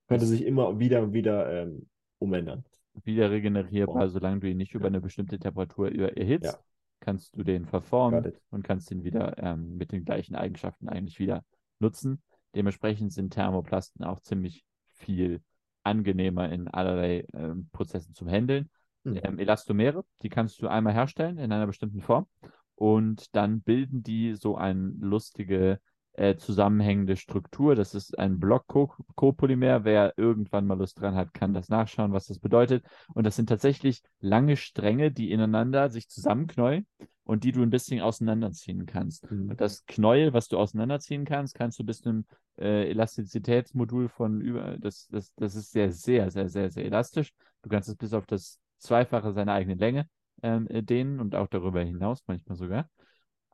könnte 0.07 0.25
sich 0.25 0.43
immer 0.45 0.79
wieder 0.79 1.01
und 1.03 1.13
wieder 1.13 1.63
ähm, 1.63 1.87
umändern. 2.19 2.63
wieder 3.03 3.29
regenerierbar, 3.31 3.95
Boah. 3.95 4.09
solange 4.09 4.39
du 4.39 4.49
ihn 4.49 4.57
nicht 4.57 4.73
über 4.73 4.87
eine 4.87 5.01
bestimmte 5.01 5.39
Temperatur 5.39 5.91
erhitzt, 5.91 6.53
Ja. 6.53 6.59
kannst 6.99 7.35
du 7.35 7.43
den 7.43 7.65
verformen 7.65 8.33
und 8.49 8.63
kannst 8.63 8.89
ihn 8.91 9.03
wieder 9.03 9.37
ähm, 9.37 9.77
mit 9.77 9.91
den 9.91 10.03
gleichen 10.03 10.35
Eigenschaften 10.35 10.89
eigentlich 10.89 11.19
wieder 11.19 11.43
nutzen. 11.79 12.21
Dementsprechend 12.55 13.13
sind 13.13 13.33
Thermoplasten 13.33 14.03
auch 14.03 14.19
ziemlich 14.19 14.65
viel 14.93 15.41
angenehmer 15.83 16.51
in 16.51 16.67
allerlei 16.67 17.25
ähm, 17.33 17.69
Prozessen 17.71 18.13
zum 18.13 18.27
Handeln. 18.27 18.69
Hm. 19.07 19.19
ähm, 19.23 19.39
Elastomere. 19.39 20.03
Die 20.21 20.29
kannst 20.29 20.61
du 20.61 20.67
einmal 20.67 20.93
herstellen 20.93 21.37
in 21.37 21.51
einer 21.51 21.67
bestimmten 21.67 22.01
Form. 22.01 22.27
Und 22.75 23.35
dann 23.35 23.61
bilden 23.61 24.03
die 24.03 24.35
so 24.35 24.55
eine 24.55 24.93
lustige 24.99 25.79
äh, 26.13 26.35
zusammenhängende 26.35 27.15
Struktur. 27.15 27.75
Das 27.75 27.95
ist 27.95 28.17
ein 28.17 28.39
Block-Copolymer. 28.39 29.83
Wer 29.83 30.13
irgendwann 30.17 30.67
mal 30.67 30.77
Lust 30.77 30.99
dran 30.99 31.15
hat, 31.15 31.33
kann 31.33 31.53
das 31.53 31.69
nachschauen, 31.69 32.11
was 32.11 32.25
das 32.25 32.39
bedeutet. 32.39 32.85
Und 33.13 33.25
das 33.25 33.35
sind 33.35 33.49
tatsächlich 33.49 34.01
lange 34.19 34.57
Stränge, 34.57 35.11
die 35.11 35.31
ineinander 35.31 35.89
sich 35.89 36.09
zusammenknäueln 36.09 36.85
und 37.23 37.43
die 37.43 37.51
du 37.51 37.61
ein 37.61 37.69
bisschen 37.69 38.01
auseinanderziehen 38.01 38.85
kannst. 38.85 39.29
Mhm. 39.29 39.51
Und 39.51 39.61
das 39.61 39.85
Knäuel, 39.85 40.33
was 40.33 40.47
du 40.47 40.57
auseinanderziehen 40.57 41.25
kannst, 41.25 41.55
kannst 41.55 41.79
du 41.79 41.83
bis 41.83 42.01
zu 42.01 42.09
einem 42.09 42.25
äh, 42.57 42.89
Elastizitätsmodul 42.89 44.09
von 44.09 44.41
über, 44.41 44.77
das, 44.79 45.07
das, 45.11 45.33
das 45.35 45.55
ist 45.55 45.71
sehr, 45.71 45.91
sehr, 45.91 46.31
sehr, 46.31 46.49
sehr, 46.49 46.71
sehr 46.71 46.85
elastisch. 46.85 47.33
Du 47.61 47.69
kannst 47.69 47.89
es 47.89 47.95
bis 47.95 48.13
auf 48.13 48.25
das 48.25 48.59
Zweifache 48.77 49.33
seiner 49.33 49.53
eigenen 49.53 49.79
Länge 49.79 50.09
ähm, 50.43 50.67
äh, 50.69 50.83
dehnen 50.83 51.19
und 51.19 51.35
auch 51.35 51.47
darüber 51.47 51.81
hinaus 51.81 52.23
manchmal 52.27 52.57
sogar. 52.57 52.89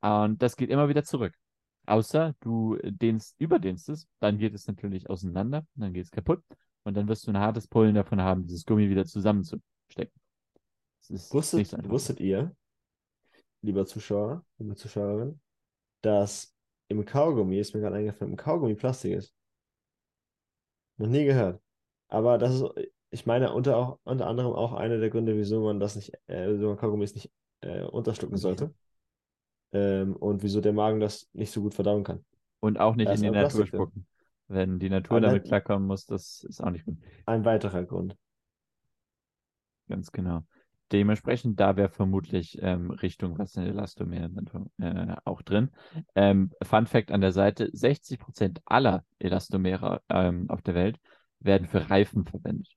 Und 0.02 0.42
das 0.42 0.58
geht 0.58 0.70
immer 0.70 0.90
wieder 0.90 1.04
zurück. 1.04 1.34
Außer 1.86 2.36
du 2.40 2.78
dehnst, 2.82 3.36
überdehnst 3.40 3.90
es, 3.90 4.08
dann 4.20 4.38
geht 4.38 4.54
es 4.54 4.68
natürlich 4.68 5.10
auseinander, 5.10 5.66
dann 5.76 5.94
geht 5.94 6.06
es 6.06 6.12
kaputt 6.12 6.42
und 6.84 6.96
dann 6.96 7.08
wirst 7.08 7.28
du 7.28 7.32
ein 7.32 7.38
hartes 7.38 7.68
Pullen 7.68 7.96
davon 7.96 8.22
haben, 8.22 8.46
dieses 8.48 8.66
Gummi 8.66 8.90
wieder 8.90 9.06
zusammenzustecken. 9.06 10.14
Wusstet, 11.10 11.68
so 11.68 11.90
wusstet 11.90 12.22
ihr, 12.22 12.56
lieber 13.62 13.86
Zuschauer, 13.86 14.46
liebe 14.58 14.76
Zuschauerin, 14.76 15.42
dass 16.02 16.56
im 16.88 17.04
Kaugummi, 17.04 17.60
ist 17.60 17.74
mir 17.74 17.82
gerade 17.82 17.98
eingefallen, 17.98 18.32
im 18.32 18.38
Kaugummi 18.38 18.76
Plastik 18.76 19.14
ist? 19.14 19.34
Noch 20.98 21.08
nie 21.08 21.26
gehört. 21.26 21.62
Aber 22.08 22.38
das 22.38 22.56
ist, 22.56 22.64
ich 23.14 23.26
meine, 23.26 23.54
unter, 23.54 23.78
auch, 23.78 24.00
unter 24.04 24.28
anderem 24.28 24.54
auch 24.54 24.74
einer 24.74 24.98
der 24.98 25.10
Gründe, 25.10 25.38
wieso 25.38 25.62
man 25.64 25.80
das 25.80 25.96
nicht, 25.96 26.14
äh, 26.28 26.48
wieso 26.50 26.68
man 26.68 26.78
Kaugummis 26.78 27.14
nicht 27.14 27.32
äh, 27.62 27.84
unterschlucken 27.84 28.36
Okay. 28.36 28.42
sollte. 28.42 28.74
Ähm, 29.72 30.16
und 30.16 30.44
wieso 30.44 30.62
der 30.62 30.74
Magen 30.74 31.00
das 31.00 31.30
nicht 31.34 31.52
so 31.52 31.62
gut 31.62 31.74
verdauen 31.74 32.04
kann. 32.04 32.26
Und 32.60 32.80
auch 32.80 32.96
nicht 32.96 33.08
Da 33.08 33.14
in 33.14 33.16
ist 33.16 33.24
die 33.24 33.30
Natur 33.30 33.66
spucken. 33.66 34.06
Wenn 34.48 34.80
die 34.80 34.90
Natur 34.90 35.18
Aber 35.18 35.28
damit 35.28 35.46
klarkommen 35.46 35.88
muss, 35.88 36.06
das 36.06 36.44
ist 36.48 36.62
auch 36.62 36.70
nicht 36.70 36.86
gut. 36.86 36.98
Ein 37.26 37.46
weiterer 37.46 37.84
Grund. 37.84 38.18
Ganz 39.88 40.12
genau. 40.12 40.44
Dementsprechend, 40.92 41.60
da 41.60 41.76
wäre 41.76 41.90
vermutlich 41.90 42.60
ähm, 42.62 42.92
Richtung 42.92 43.38
was 43.40 43.56
in 43.56 43.64
Elastomer 43.64 44.30
äh, 44.80 45.16
auch 45.26 45.42
drin. 45.42 45.72
Ähm, 46.14 46.52
Fun 46.62 46.86
Fact 46.86 47.12
an 47.12 47.22
der 47.22 47.32
Seite: 47.32 47.70
60% 47.74 48.62
aller 48.66 49.04
Elastomere 49.20 50.02
ähm, 50.10 50.50
auf 50.50 50.62
der 50.62 50.76
Welt 50.76 51.00
werden 51.40 51.68
für 51.68 51.90
Reifen 51.90 52.26
verwendet. 52.26 52.70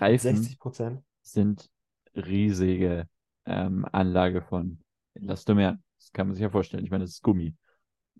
Reifen 0.00 0.36
60 0.36 0.58
Prozent? 0.58 1.02
sind 1.22 1.70
riesige 2.14 3.08
ähm, 3.46 3.86
Anlage 3.92 4.42
von 4.42 4.78
Elastomeren. 5.14 5.82
Das 5.98 6.12
kann 6.12 6.26
man 6.28 6.34
sich 6.34 6.42
ja 6.42 6.50
vorstellen. 6.50 6.84
Ich 6.84 6.90
meine, 6.90 7.04
das 7.04 7.12
ist 7.12 7.22
Gummi. 7.22 7.54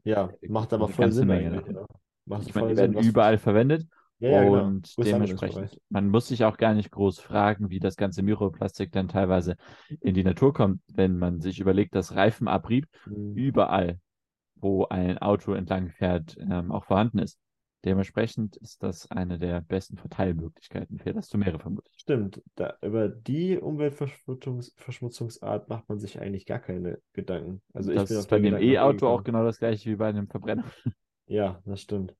Ja, 0.04 0.30
macht 0.48 0.72
aber 0.72 0.88
voll 0.88 1.12
Sinn 1.12 1.28
Menge 1.28 1.62
oder? 1.62 1.86
Macht 2.26 2.48
Ich 2.48 2.54
meine, 2.54 2.68
die 2.68 2.76
werden 2.76 2.94
Sinn, 2.94 3.10
überall 3.10 3.38
verwendet. 3.38 3.86
Ja, 4.18 4.30
ja, 4.30 4.44
genau. 4.44 4.66
Und 4.66 4.94
Größter 4.94 5.12
dementsprechend, 5.12 5.80
man 5.90 6.08
muss 6.08 6.28
sich 6.28 6.44
auch 6.44 6.56
gar 6.56 6.72
nicht 6.74 6.90
groß 6.90 7.20
fragen, 7.20 7.68
wie 7.70 7.80
das 7.80 7.96
ganze 7.96 8.22
Mikroplastik 8.22 8.92
dann 8.92 9.08
teilweise 9.08 9.56
in 10.00 10.14
die 10.14 10.24
Natur 10.24 10.54
kommt, 10.54 10.80
wenn 10.94 11.18
man 11.18 11.40
sich 11.40 11.60
überlegt, 11.60 11.94
dass 11.94 12.14
Reifenabrieb 12.14 12.86
Mhm. 13.06 13.34
überall, 13.34 13.98
wo 14.56 14.86
ein 14.86 15.18
Auto 15.18 15.52
entlang 15.52 15.90
fährt, 15.90 16.36
ähm, 16.38 16.72
auch 16.72 16.84
vorhanden 16.84 17.18
ist. 17.18 17.38
Dementsprechend 17.84 18.56
ist 18.56 18.82
das 18.82 19.10
eine 19.10 19.38
der 19.38 19.60
besten 19.60 19.96
Verteilmöglichkeiten 19.98 20.98
für 20.98 21.10
Elastomere 21.10 21.58
vermutlich. 21.58 21.94
Stimmt, 21.98 22.42
da, 22.54 22.76
über 22.82 23.08
die 23.08 23.58
Umweltverschmutzungs- 23.58 24.72
Verschmutzungsart 24.76 25.68
macht 25.68 25.88
man 25.88 25.98
sich 25.98 26.18
eigentlich 26.18 26.46
gar 26.46 26.60
keine 26.60 26.98
Gedanken. 27.12 27.62
Also 27.74 27.90
ich 27.90 27.98
das 27.98 28.08
bin 28.08 28.16
auf 28.16 28.22
ist 28.24 28.30
bei 28.30 28.38
dem 28.38 28.56
E-Auto 28.56 29.06
auch 29.08 29.22
genau 29.22 29.44
das 29.44 29.58
gleiche 29.58 29.90
wie 29.90 29.96
bei 29.96 30.08
einem 30.08 30.28
Verbrenner. 30.28 30.64
Ja, 31.26 31.60
das 31.64 31.82
stimmt. 31.82 32.14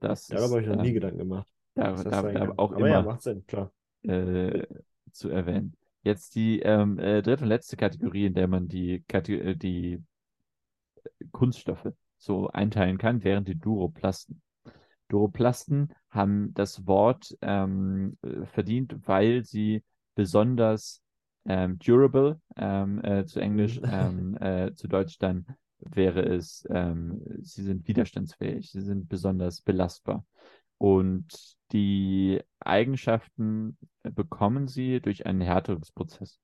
Das 0.00 0.30
Darüber 0.30 0.50
habe 0.54 0.60
ich 0.62 0.68
noch 0.68 0.76
nie 0.76 0.88
ähm, 0.88 0.94
Gedanken 0.94 1.18
gemacht. 1.18 1.48
da, 1.74 1.92
das 1.92 2.04
da, 2.04 2.22
da 2.22 2.52
auch 2.56 2.72
Aber 2.72 2.88
ja, 2.88 3.00
immer 3.00 3.02
macht 3.02 3.22
Sinn, 3.22 3.46
klar. 3.46 3.72
äh, 4.02 4.66
zu 5.12 5.28
erwähnen. 5.30 5.76
Jetzt 6.02 6.34
die 6.36 6.60
ähm, 6.60 6.98
äh, 6.98 7.22
dritte 7.22 7.44
und 7.44 7.48
letzte 7.48 7.76
Kategorie, 7.76 8.26
in 8.26 8.34
der 8.34 8.48
man 8.48 8.68
die, 8.68 9.04
Kate 9.08 9.34
äh, 9.34 9.56
die 9.56 10.02
Kunststoffe 11.32 11.92
so 12.18 12.48
einteilen 12.48 12.98
kann, 12.98 13.24
wären 13.24 13.44
die 13.44 13.58
Duroplasten. 13.58 14.42
Duroplasten 15.08 15.92
haben 16.10 16.52
das 16.54 16.86
Wort 16.86 17.36
ähm, 17.40 18.18
äh, 18.22 18.44
verdient, 18.46 18.96
weil 19.06 19.44
sie 19.44 19.82
besonders 20.14 21.02
ähm, 21.46 21.78
durable, 21.78 22.40
ähm, 22.56 23.02
äh, 23.02 23.24
zu 23.24 23.40
Englisch, 23.40 23.80
Mhm. 23.80 23.88
ähm, 23.90 24.36
äh, 24.40 24.74
zu 24.74 24.88
Deutsch 24.88 25.18
dann 25.18 25.46
wäre 25.78 26.22
es, 26.22 26.66
ähm, 26.70 27.22
sie 27.40 27.62
sind 27.62 27.86
widerstandsfähig, 27.86 28.70
sie 28.70 28.80
sind 28.80 29.08
besonders 29.08 29.62
belastbar. 29.62 30.24
Und 30.76 31.56
die 31.72 32.40
Eigenschaften 32.60 33.76
bekommen 34.02 34.68
sie 34.68 35.00
durch 35.00 35.26
einen 35.26 35.40
Härtungsprozess. 35.40 36.40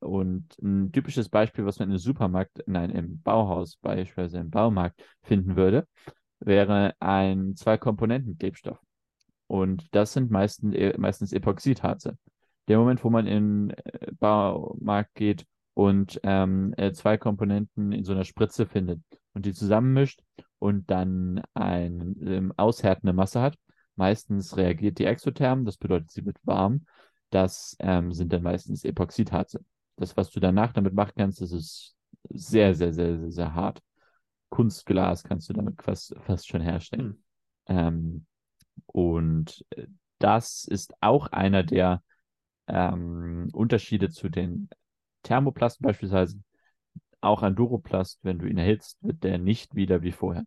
Und 0.00 0.58
ein 0.62 0.92
typisches 0.92 1.28
Beispiel, 1.28 1.64
was 1.64 1.78
man 1.78 1.90
im 1.90 1.98
Supermarkt, 1.98 2.62
nein, 2.66 2.90
im 2.90 3.22
Bauhaus, 3.22 3.76
beispielsweise 3.76 4.38
im 4.38 4.50
Baumarkt 4.50 5.02
finden 5.22 5.56
würde, 5.56 5.86
wäre 6.40 6.94
ein 7.00 7.54
Zwei-Komponenten-Klebstoff. 7.56 8.78
Und 9.46 9.86
das 9.94 10.12
sind 10.12 10.30
meistens, 10.30 10.74
meistens 10.98 11.32
Epoxidharze. 11.32 12.18
Der 12.68 12.78
Moment, 12.78 13.04
wo 13.04 13.10
man 13.10 13.26
in 13.26 13.68
den 13.68 13.70
äh, 13.70 14.12
Baumarkt 14.18 15.14
geht 15.14 15.46
und 15.74 16.20
ähm, 16.24 16.74
äh, 16.76 16.92
zwei 16.92 17.16
Komponenten 17.16 17.92
in 17.92 18.04
so 18.04 18.12
einer 18.12 18.24
Spritze 18.24 18.66
findet 18.66 19.00
und 19.34 19.46
die 19.46 19.52
zusammenmischt 19.52 20.22
und 20.58 20.90
dann 20.90 21.42
eine 21.54 22.14
ähm, 22.22 22.52
aushärtende 22.56 23.12
Masse 23.12 23.40
hat, 23.40 23.56
meistens 23.94 24.56
reagiert 24.56 24.98
die 24.98 25.04
exotherm, 25.04 25.64
das 25.64 25.76
bedeutet, 25.76 26.10
sie 26.10 26.24
wird 26.26 26.38
warm. 26.44 26.86
Das 27.30 27.76
ähm, 27.80 28.12
sind 28.12 28.32
dann 28.32 28.42
meistens 28.42 28.84
Epoxidharze. 28.84 29.64
Das, 29.96 30.16
was 30.16 30.30
du 30.30 30.40
danach 30.40 30.72
damit 30.72 30.94
machen 30.94 31.12
kannst, 31.16 31.40
das 31.40 31.52
ist 31.52 31.96
sehr, 32.28 32.74
sehr, 32.74 32.92
sehr, 32.92 33.18
sehr, 33.18 33.30
sehr 33.30 33.54
hart. 33.54 33.82
Kunstglas 34.50 35.24
kannst 35.24 35.48
du 35.48 35.52
damit 35.52 35.82
fast, 35.82 36.14
fast 36.20 36.46
schon 36.46 36.60
herstellen. 36.60 37.22
Ähm, 37.66 38.26
und 38.86 39.64
das 40.18 40.64
ist 40.64 40.94
auch 41.00 41.28
einer 41.28 41.62
der 41.62 42.02
ähm, 42.68 43.48
Unterschiede 43.52 44.10
zu 44.10 44.28
den 44.28 44.68
Thermoplasten 45.22 45.84
beispielsweise. 45.84 46.40
Auch 47.20 47.42
ein 47.42 47.56
Duroplast, 47.56 48.20
wenn 48.22 48.38
du 48.38 48.46
ihn 48.46 48.58
erhitzt, 48.58 48.98
wird 49.02 49.24
der 49.24 49.38
nicht 49.38 49.74
wieder 49.74 50.02
wie 50.02 50.12
vorher. 50.12 50.46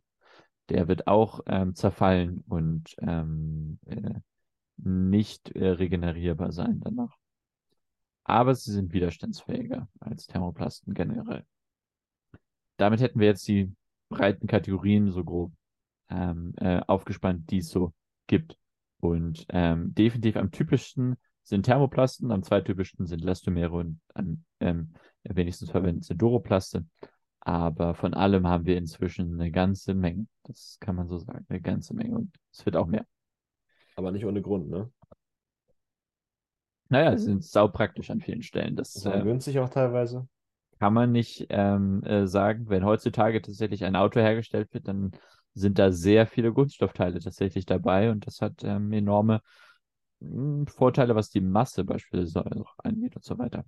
Der 0.69 0.87
wird 0.87 1.07
auch 1.07 1.41
ähm, 1.47 1.75
zerfallen 1.75 2.43
und 2.47 2.95
ähm, 2.99 3.79
äh, 3.85 4.19
nicht 4.77 5.49
äh, 5.55 5.69
regenerierbar 5.69 6.51
sein 6.51 6.79
danach. 6.79 7.15
Aber 8.29 8.53
sie 8.53 8.71
sind 8.71 8.93
widerstandsfähiger 8.93 9.87
als 9.99 10.27
Thermoplasten 10.27 10.93
generell. 10.93 11.43
Damit 12.77 13.01
hätten 13.01 13.19
wir 13.19 13.25
jetzt 13.25 13.47
die 13.47 13.73
breiten 14.07 14.45
Kategorien 14.45 15.11
so 15.11 15.23
grob 15.23 15.51
ähm, 16.11 16.53
äh, 16.57 16.79
aufgespannt, 16.85 17.49
die 17.49 17.57
es 17.57 17.69
so 17.69 17.91
gibt. 18.27 18.55
Und 18.99 19.47
ähm, 19.49 19.95
definitiv 19.95 20.37
am 20.37 20.51
typischsten 20.51 21.17
sind 21.41 21.63
Thermoplasten, 21.63 22.31
am 22.31 22.43
zweittypischsten 22.43 23.07
sind 23.07 23.23
Elastomere 23.23 23.73
und 23.73 23.99
am 24.13 24.43
ähm, 24.59 24.93
wenigstens 25.23 25.71
verwendet 25.71 26.03
sind 26.03 26.21
Duroplaste. 26.21 26.85
Aber 27.39 27.95
von 27.95 28.13
allem 28.13 28.45
haben 28.45 28.65
wir 28.65 28.77
inzwischen 28.77 29.41
eine 29.41 29.49
ganze 29.49 29.95
Menge. 29.95 30.27
Das 30.43 30.77
kann 30.79 30.95
man 30.95 31.07
so 31.07 31.17
sagen, 31.17 31.47
eine 31.49 31.61
ganze 31.61 31.95
Menge. 31.95 32.15
Und 32.15 32.35
es 32.51 32.63
wird 32.63 32.75
auch 32.75 32.85
mehr. 32.85 33.07
Aber 33.95 34.11
nicht 34.11 34.25
ohne 34.25 34.43
Grund, 34.43 34.69
ne? 34.69 34.91
Naja, 36.89 37.15
sie 37.17 37.25
sind 37.25 37.43
saupraktisch 37.43 38.09
an 38.09 38.21
vielen 38.21 38.43
Stellen. 38.43 38.75
Das 38.75 39.03
Das 39.03 39.07
war 39.07 39.17
äh, 39.17 39.23
günstig 39.23 39.57
auch 39.59 39.69
teilweise. 39.69 40.27
kann 40.79 40.93
man 40.93 41.11
nicht 41.11 41.47
ähm, 41.49 42.03
äh, 42.03 42.27
sagen. 42.27 42.69
Wenn 42.69 42.85
heutzutage 42.85 43.41
tatsächlich 43.41 43.83
ein 43.85 43.95
Auto 43.95 44.19
hergestellt 44.19 44.73
wird, 44.73 44.87
dann 44.87 45.11
sind 45.53 45.77
da 45.79 45.91
sehr 45.91 46.25
viele 46.27 46.53
Kunststoffteile 46.53 47.19
tatsächlich 47.19 47.65
dabei 47.65 48.11
und 48.11 48.25
das 48.27 48.41
hat 48.41 48.63
ähm, 48.63 48.93
enorme 48.93 49.41
mh, 50.19 50.67
Vorteile, 50.71 51.15
was 51.15 51.29
die 51.29 51.41
Masse 51.41 51.83
beispielsweise 51.83 52.45
auch 52.61 52.75
angeht 52.83 53.15
und 53.15 53.25
so 53.25 53.37
weiter. 53.37 53.65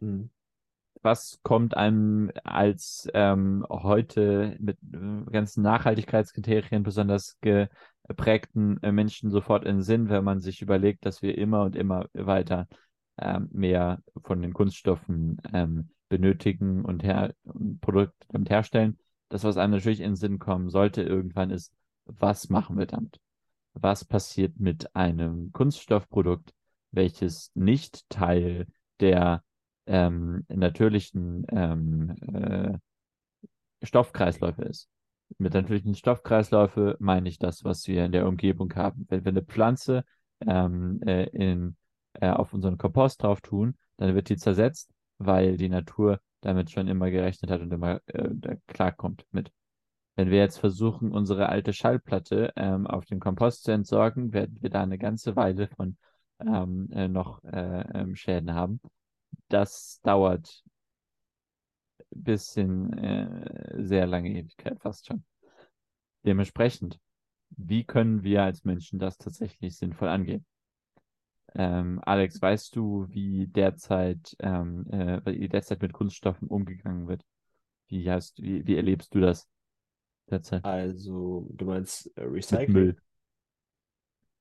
Mhm. 0.00 0.30
Was 1.02 1.40
kommt 1.42 1.76
einem 1.76 2.30
als 2.44 3.08
ähm, 3.12 3.66
heute 3.68 4.56
mit 4.58 4.78
äh, 4.94 5.30
ganzen 5.30 5.62
Nachhaltigkeitskriterien 5.62 6.82
besonders 6.82 7.36
geprägten 7.40 7.76
äh, 8.08 8.92
Menschen 8.92 9.30
sofort 9.30 9.64
in 9.64 9.76
den 9.76 9.82
Sinn, 9.82 10.08
wenn 10.08 10.24
man 10.24 10.40
sich 10.40 10.62
überlegt, 10.62 11.06
dass 11.06 11.22
wir 11.22 11.36
immer 11.38 11.62
und 11.62 11.76
immer 11.76 12.06
weiter 12.12 12.68
ähm, 13.18 13.48
mehr 13.52 14.02
von 14.22 14.42
den 14.42 14.52
Kunststoffen 14.52 15.40
ähm, 15.52 15.90
benötigen 16.08 16.84
und, 16.84 17.02
her 17.02 17.34
Produkte 17.80 18.14
damit 18.28 18.50
herstellen? 18.50 18.98
Das, 19.28 19.44
was 19.44 19.56
einem 19.56 19.72
natürlich 19.72 20.00
in 20.00 20.10
den 20.10 20.16
Sinn 20.16 20.38
kommen 20.38 20.68
sollte 20.68 21.02
irgendwann, 21.02 21.50
ist, 21.50 21.72
was 22.04 22.50
machen 22.50 22.76
wir 22.78 22.86
damit? 22.86 23.18
Was 23.72 24.04
passiert 24.04 24.60
mit 24.60 24.94
einem 24.94 25.52
Kunststoffprodukt, 25.52 26.52
welches 26.92 27.50
nicht 27.54 28.08
Teil 28.10 28.66
der 29.00 29.42
ähm, 29.86 30.44
natürlichen 30.48 31.46
ähm, 31.50 32.14
äh, 32.32 32.78
Stoffkreisläufe 33.84 34.62
ist. 34.62 34.88
Mit 35.38 35.54
natürlichen 35.54 35.94
Stoffkreisläufe 35.94 36.96
meine 37.00 37.28
ich 37.28 37.38
das, 37.38 37.64
was 37.64 37.86
wir 37.88 38.04
in 38.04 38.12
der 38.12 38.28
Umgebung 38.28 38.72
haben. 38.74 39.06
Wenn 39.08 39.24
wir 39.24 39.30
eine 39.30 39.42
Pflanze 39.42 40.04
ähm, 40.40 41.00
äh, 41.02 41.24
in, 41.30 41.76
äh, 42.14 42.30
auf 42.30 42.52
unseren 42.52 42.78
Kompost 42.78 43.22
drauf 43.22 43.40
tun, 43.40 43.76
dann 43.96 44.14
wird 44.14 44.28
die 44.28 44.36
zersetzt, 44.36 44.90
weil 45.18 45.56
die 45.56 45.68
Natur 45.68 46.20
damit 46.40 46.70
schon 46.70 46.88
immer 46.88 47.10
gerechnet 47.10 47.50
hat 47.50 47.60
und 47.60 47.72
immer 47.72 48.00
äh, 48.06 48.56
klarkommt 48.66 49.26
mit. 49.30 49.50
Wenn 50.16 50.30
wir 50.30 50.38
jetzt 50.38 50.58
versuchen, 50.58 51.10
unsere 51.10 51.48
alte 51.48 51.72
Schallplatte 51.72 52.52
ähm, 52.56 52.86
auf 52.86 53.04
den 53.04 53.18
Kompost 53.18 53.64
zu 53.64 53.72
entsorgen, 53.72 54.32
werden 54.32 54.58
wir 54.60 54.70
da 54.70 54.82
eine 54.82 54.98
ganze 54.98 55.34
Weile 55.34 55.68
von 55.68 55.96
ähm, 56.40 56.88
äh, 56.92 57.08
noch 57.08 57.42
äh, 57.44 57.84
ähm, 57.94 58.14
Schäden 58.14 58.54
haben. 58.54 58.80
Das 59.48 60.00
dauert 60.02 60.62
bis 62.10 62.56
in 62.56 62.92
äh, 62.92 63.82
sehr 63.82 64.06
lange 64.06 64.30
Ewigkeit 64.30 64.80
fast 64.80 65.06
schon. 65.06 65.24
Dementsprechend, 66.24 66.98
wie 67.50 67.84
können 67.84 68.22
wir 68.24 68.42
als 68.42 68.64
Menschen 68.64 68.98
das 68.98 69.18
tatsächlich 69.18 69.76
sinnvoll 69.76 70.08
angehen? 70.08 70.44
Ähm, 71.54 72.00
Alex, 72.04 72.42
weißt 72.42 72.74
du, 72.74 73.06
wie 73.10 73.46
derzeit, 73.46 74.36
ähm, 74.40 74.86
äh, 74.90 75.20
wie 75.24 75.48
derzeit 75.48 75.82
mit 75.82 75.92
Kunststoffen 75.92 76.48
umgegangen 76.48 77.06
wird? 77.06 77.24
Wie 77.88 78.10
hast, 78.10 78.42
wie, 78.42 78.66
wie 78.66 78.76
erlebst 78.76 79.14
du 79.14 79.20
das 79.20 79.48
derzeit? 80.30 80.64
Also, 80.64 81.46
du 81.52 81.64
meinst 81.66 82.06
äh, 82.16 82.22
Mit 82.48 82.66
Recycling? 82.66 82.68
Müll 82.68 82.96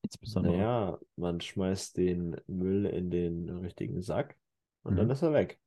insbesondere. 0.02 0.70
Naja, 0.70 1.00
man 1.16 1.40
schmeißt 1.42 1.96
den 1.98 2.36
Müll 2.48 2.86
in 2.86 3.10
den 3.12 3.50
richtigen 3.50 4.02
Sack 4.02 4.38
und 4.84 4.96
dann 4.98 5.10
Mhm. 5.10 5.10
ist 5.10 5.22
er 5.22 5.34
weg. 5.34 5.60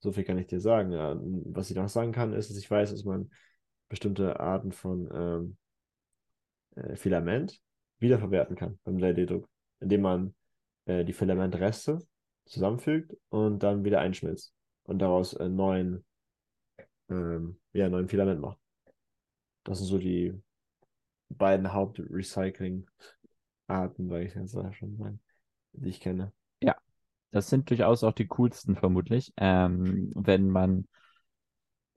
So 0.00 0.12
viel 0.12 0.24
kann 0.24 0.38
ich 0.38 0.46
dir 0.46 0.60
sagen. 0.60 0.92
Ja, 0.92 1.16
was 1.20 1.70
ich 1.70 1.76
noch 1.76 1.88
sagen 1.88 2.12
kann, 2.12 2.32
ist, 2.32 2.50
dass 2.50 2.56
ich 2.56 2.70
weiß, 2.70 2.90
dass 2.90 3.04
man 3.04 3.30
bestimmte 3.88 4.40
Arten 4.40 4.72
von 4.72 5.08
ähm, 5.12 5.56
äh, 6.76 6.96
Filament 6.96 7.60
wiederverwerten 7.98 8.56
kann 8.56 8.78
beim 8.84 8.98
3D-Druck, 8.98 9.48
indem 9.80 10.02
man 10.02 10.34
äh, 10.86 11.04
die 11.04 11.12
Filamentreste 11.12 11.98
zusammenfügt 12.46 13.16
und 13.28 13.62
dann 13.62 13.84
wieder 13.84 14.00
einschmilzt 14.00 14.54
und 14.84 15.00
daraus 15.00 15.34
äh, 15.34 15.48
neuen, 15.48 16.04
ähm, 17.08 17.60
ja, 17.72 17.88
neuen 17.88 18.08
Filament 18.08 18.40
macht. 18.40 18.58
Das 19.64 19.78
sind 19.78 19.88
so 19.88 19.98
die 19.98 20.32
beiden 21.28 21.72
Haupt-Recycling-Arten, 21.72 24.10
weil 24.10 24.26
ich 24.26 24.34
jetzt 24.34 24.52
schon 24.52 24.96
sagen, 24.96 25.20
die 25.72 25.90
ich 25.90 26.00
kenne. 26.00 26.32
Das 27.30 27.48
sind 27.48 27.70
durchaus 27.70 28.04
auch 28.04 28.12
die 28.12 28.26
coolsten 28.26 28.76
vermutlich. 28.76 29.32
Ähm, 29.36 30.12
wenn 30.14 30.50
man 30.50 30.86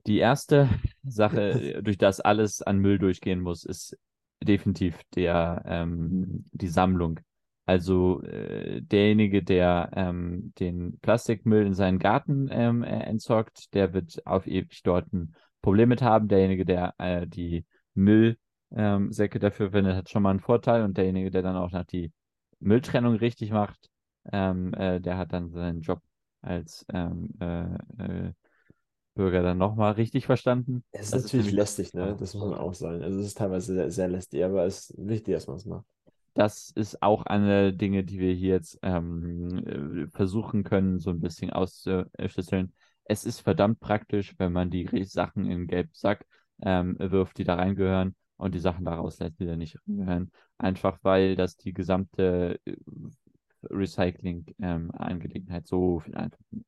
die 0.06 0.18
erste 0.18 0.68
Sache, 1.02 1.82
durch 1.82 1.98
das 1.98 2.20
alles 2.20 2.62
an 2.62 2.78
Müll 2.78 2.98
durchgehen 2.98 3.40
muss, 3.40 3.64
ist 3.64 3.96
definitiv 4.42 5.00
der, 5.14 5.62
ähm, 5.66 6.44
die 6.52 6.68
Sammlung. 6.68 7.20
Also 7.66 8.22
äh, 8.22 8.82
derjenige, 8.82 9.42
der 9.42 9.90
ähm, 9.94 10.52
den 10.58 10.98
Plastikmüll 11.00 11.66
in 11.66 11.74
seinen 11.74 11.98
Garten 11.98 12.48
ähm, 12.50 12.82
äh, 12.82 13.00
entsorgt, 13.04 13.72
der 13.72 13.94
wird 13.94 14.24
auf 14.26 14.46
ewig 14.46 14.82
dort 14.82 15.10
ein 15.12 15.34
Problem 15.62 15.88
mit 15.88 16.02
haben. 16.02 16.28
Derjenige, 16.28 16.66
der 16.66 16.94
äh, 16.98 17.26
die 17.26 17.64
Müllsäcke 17.94 19.38
dafür 19.38 19.70
verwendet, 19.70 19.96
hat 19.96 20.10
schon 20.10 20.22
mal 20.22 20.30
einen 20.30 20.40
Vorteil. 20.40 20.82
Und 20.82 20.98
derjenige, 20.98 21.30
der 21.30 21.40
dann 21.40 21.56
auch 21.56 21.72
noch 21.72 21.84
die 21.84 22.12
Mülltrennung 22.60 23.14
richtig 23.14 23.50
macht, 23.50 23.88
ähm, 24.32 24.74
äh, 24.74 25.00
der 25.00 25.18
hat 25.18 25.32
dann 25.32 25.50
seinen 25.50 25.80
Job 25.82 26.00
als 26.42 26.84
ähm, 26.92 27.30
äh, 27.40 27.64
äh, 27.98 28.32
Bürger 29.14 29.42
dann 29.42 29.58
nochmal 29.58 29.92
richtig 29.94 30.26
verstanden. 30.26 30.84
Es 30.92 31.08
ist 31.08 31.12
Das 31.12 31.22
natürlich 31.24 31.52
das 31.52 31.52
lästig, 31.52 31.92
ne? 31.94 32.16
Das 32.18 32.32
muss 32.34 32.44
man 32.48 32.54
auch 32.58 32.72
sagen. 32.74 33.02
Also 33.02 33.20
es 33.20 33.26
ist 33.26 33.38
teilweise 33.38 33.74
sehr, 33.74 33.90
sehr 33.90 34.08
lästig, 34.08 34.42
aber 34.44 34.64
es 34.64 34.90
ist 34.90 35.06
wichtig, 35.08 35.34
dass 35.34 35.46
man 35.46 35.56
es 35.56 35.64
macht. 35.66 35.84
das 36.34 36.70
ist 36.74 37.02
auch 37.02 37.26
eine 37.26 37.46
der 37.70 37.72
Dinge, 37.72 38.04
die 38.04 38.18
wir 38.18 38.32
hier 38.34 38.54
jetzt 38.54 38.78
ähm, 38.82 40.06
äh, 40.06 40.16
versuchen 40.16 40.64
können, 40.64 40.98
so 40.98 41.10
ein 41.10 41.20
bisschen 41.20 41.50
auszuschlüsseln. 41.50 42.72
Es 43.04 43.24
ist 43.24 43.40
verdammt 43.40 43.80
praktisch, 43.80 44.34
wenn 44.38 44.52
man 44.52 44.70
die 44.70 44.88
Sachen 45.04 45.44
in 45.46 45.66
gelben 45.66 45.90
Sack 45.92 46.26
ähm, 46.62 46.96
wirft, 46.98 47.38
die 47.38 47.44
da 47.44 47.54
reingehören 47.54 48.16
und 48.36 48.54
die 48.54 48.58
Sachen 48.58 48.84
da 48.84 48.94
rauslässt, 48.94 49.38
die 49.38 49.46
da 49.46 49.56
nicht 49.56 49.78
reingehören. 49.86 50.32
Einfach 50.58 50.98
weil 51.02 51.36
das 51.36 51.56
die 51.56 51.72
gesamte 51.72 52.58
Recycling-Angelegenheit 53.70 55.66
so 55.66 56.00
viel 56.00 56.14
einfacher 56.14 56.44
macht. 56.50 56.66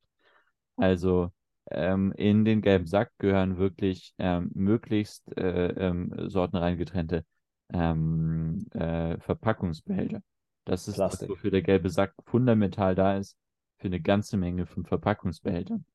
Also 0.77 1.31
ähm, 1.71 2.13
in 2.15 2.45
den 2.45 2.61
gelben 2.61 2.85
Sack 2.87 3.11
gehören 3.17 3.57
wirklich 3.57 4.13
ähm, 4.17 4.51
möglichst 4.53 5.35
äh, 5.37 5.67
ähm, 5.69 6.13
sortenrein 6.29 6.77
getrennte 6.77 7.25
ähm, 7.73 8.65
äh, 8.73 9.17
Verpackungsbehälter. 9.19 10.21
Das 10.65 10.87
ist 10.87 10.99
das, 10.99 11.27
wofür 11.27 11.51
der 11.51 11.61
gelbe 11.61 11.89
Sack 11.89 12.13
fundamental 12.25 12.95
da 12.95 13.17
ist, 13.17 13.37
für 13.77 13.87
eine 13.87 14.01
ganze 14.01 14.37
Menge 14.37 14.65
von 14.65 14.85
Verpackungsbehältern. 14.85 15.85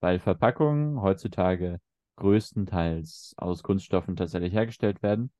Weil 0.00 0.18
Verpackungen 0.18 1.00
heutzutage 1.00 1.80
größtenteils 2.16 3.34
aus 3.36 3.62
Kunststoffen 3.62 4.16
tatsächlich 4.16 4.52
hergestellt 4.52 5.02
werden. 5.02 5.30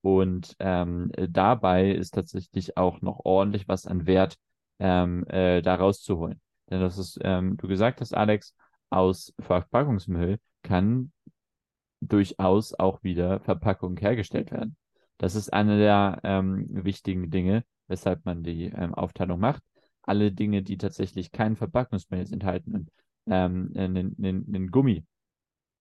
Und 0.00 0.54
ähm, 0.60 1.10
äh, 1.14 1.28
dabei 1.28 1.90
ist 1.90 2.12
tatsächlich 2.12 2.76
auch 2.76 3.00
noch 3.00 3.20
ordentlich 3.24 3.68
was 3.68 3.86
an 3.86 4.06
Wert 4.06 4.38
ähm, 4.78 5.26
äh, 5.28 5.62
da 5.62 5.74
rauszuholen. 5.76 6.40
Denn 6.70 6.80
das 6.80 6.98
ist, 6.98 7.18
ähm, 7.22 7.56
du 7.56 7.68
gesagt 7.68 8.00
hast, 8.00 8.14
Alex, 8.14 8.54
aus 8.90 9.34
Verpackungsmüll 9.40 10.38
kann 10.62 11.12
durchaus 12.00 12.74
auch 12.74 13.02
wieder 13.02 13.40
Verpackung 13.40 13.96
hergestellt 13.96 14.50
werden. 14.50 14.76
Das 15.18 15.34
ist 15.34 15.52
eine 15.52 15.78
der 15.78 16.20
ähm, 16.24 16.66
wichtigen 16.68 17.30
Dinge, 17.30 17.64
weshalb 17.88 18.24
man 18.24 18.42
die 18.42 18.64
ähm, 18.66 18.94
Aufteilung 18.94 19.40
macht. 19.40 19.62
Alle 20.02 20.30
Dinge, 20.30 20.62
die 20.62 20.76
tatsächlich 20.76 21.32
keinen 21.32 21.56
Verpackungsmüll 21.56 22.20
enthalten, 22.32 22.74
und, 22.74 22.90
ähm, 23.26 23.72
einen, 23.74 24.14
einen, 24.18 24.46
einen 24.46 24.70
Gummi 24.70 25.04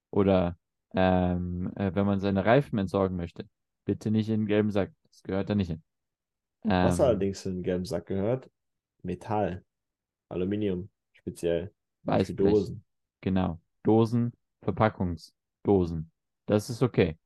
oder 0.09 0.57
ähm, 0.95 1.71
äh, 1.75 1.93
wenn 1.93 2.05
man 2.05 2.19
seine 2.19 2.45
Reifen 2.45 2.79
entsorgen 2.79 3.17
möchte, 3.17 3.45
bitte 3.83 4.09
nicht 4.09 4.29
in 4.29 4.41
den 4.41 4.47
gelben 4.47 4.71
Sack. 4.71 4.91
Das 5.11 5.21
gehört 5.23 5.49
da 5.49 5.55
nicht 5.55 5.67
hin. 5.67 5.83
Was 6.63 6.99
Ähm, 6.99 7.05
allerdings 7.05 7.45
in 7.45 7.55
den 7.55 7.63
gelben 7.63 7.85
Sack 7.85 8.07
gehört, 8.07 8.49
Metall, 9.05 9.63
Aluminium 10.29 10.89
speziell, 11.13 11.71
für 12.03 12.11
Weißblech. 12.11 12.53
Dosen. 12.53 12.83
Genau. 13.21 13.59
Dosen, 13.83 14.33
Verpackungsdosen. 14.63 16.11
Das 16.47 16.69
ist 16.69 16.81
okay. 16.83 17.17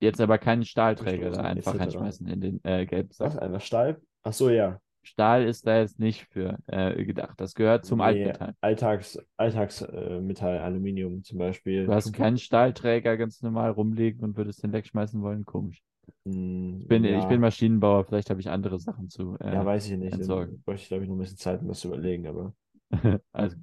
Jetzt 0.00 0.20
aber 0.20 0.38
keinen 0.38 0.64
Stahlträger 0.64 1.30
da 1.30 1.42
einfach 1.42 1.78
reinschmeißen 1.78 2.26
in 2.28 2.40
den 2.40 2.60
äh, 2.64 2.86
gelben 2.86 3.10
Was? 3.18 3.32
Sack. 3.32 3.42
Einfach 3.42 3.60
Stahl? 3.60 4.00
Ach 4.22 4.32
so, 4.32 4.48
ja. 4.48 4.80
Stahl 5.02 5.44
ist 5.44 5.66
da 5.66 5.78
jetzt 5.80 5.98
nicht 5.98 6.26
für 6.26 6.58
äh, 6.66 7.04
gedacht. 7.04 7.40
Das 7.40 7.54
gehört 7.54 7.84
zum 7.84 7.98
Nee, 7.98 8.04
Altmetall. 8.04 8.54
Alltags, 8.60 9.18
Alltagsmetall, 9.36 10.56
äh, 10.56 10.58
Aluminium 10.58 11.22
zum 11.24 11.38
Beispiel. 11.38 11.86
Du 11.86 11.92
hast 11.92 12.12
keinen 12.14 12.38
Stahlträger 12.38 13.16
ganz 13.16 13.42
normal 13.42 13.70
rumliegen 13.70 14.22
und 14.22 14.36
würdest 14.36 14.62
den 14.62 14.72
wegschmeißen 14.72 15.20
wollen. 15.22 15.44
Komisch. 15.44 15.82
Hm, 16.24 16.80
Ich 16.80 16.86
bin, 16.88 17.04
ja. 17.04 17.18
ich 17.18 17.26
bin 17.28 17.40
Maschinenbauer, 17.40 18.04
vielleicht 18.04 18.30
habe 18.30 18.40
ich 18.40 18.50
andere 18.50 18.78
Sachen 18.80 19.10
zu 19.10 19.36
äh, 19.40 19.50
Ja, 19.50 19.64
weiß 19.64 19.86
ich 19.90 19.96
nicht. 19.98 20.12
entsorgen. 20.12 20.62
Bräuchte 20.64 20.82
ich, 20.82 20.88
glaube 20.88 21.04
ich, 21.04 21.08
noch 21.10 21.16
ein 21.16 21.20
bisschen 21.20 21.36
Zeit, 21.38 21.60
um 21.60 21.68
das 21.68 21.80
zu 21.80 21.88
überlegen, 21.88 22.26
aber 22.26 22.54
Also, 23.32 23.56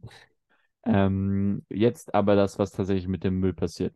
ähm, 0.86 1.65
jetzt 1.69 2.13
aber 2.15 2.36
das, 2.36 2.60
was 2.60 2.71
tatsächlich 2.71 3.08
mit 3.08 3.23
dem 3.23 3.39
Müll 3.39 3.53
passiert. 3.53 3.95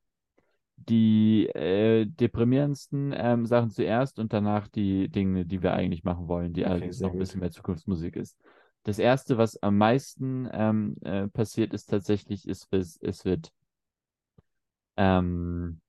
Die 0.77 1.47
äh, 1.49 2.05
deprimierendsten 2.07 3.13
ähm, 3.17 3.45
Sachen 3.47 3.71
zuerst 3.71 4.19
und 4.19 4.33
danach 4.33 4.67
die 4.69 5.09
Dinge, 5.09 5.45
die 5.45 5.63
wir 5.63 5.73
eigentlich 5.73 6.03
machen 6.03 6.27
wollen, 6.29 6.53
die 6.53 6.65
Okay, 6.65 6.67
allerdings 6.67 6.99
sehr 6.99 7.01
noch 7.01 7.13
ein 7.13 7.17
bisschen 7.17 7.41
mehr 7.41 7.51
Zukunftsmusik 7.51 8.15
ist. 8.17 8.37
Das 8.83 8.99
erste, 8.99 9.37
was 9.37 9.57
am 9.63 9.77
meisten 9.77 10.49
ähm, 10.53 10.95
äh, 11.03 11.27
passiert, 11.29 11.73
ist 11.73 11.87
tatsächlich, 11.87 12.47
ist, 12.47 12.67
es, 12.73 12.97
es 13.01 13.25
wird 13.25 13.51
ähm, 14.97 15.81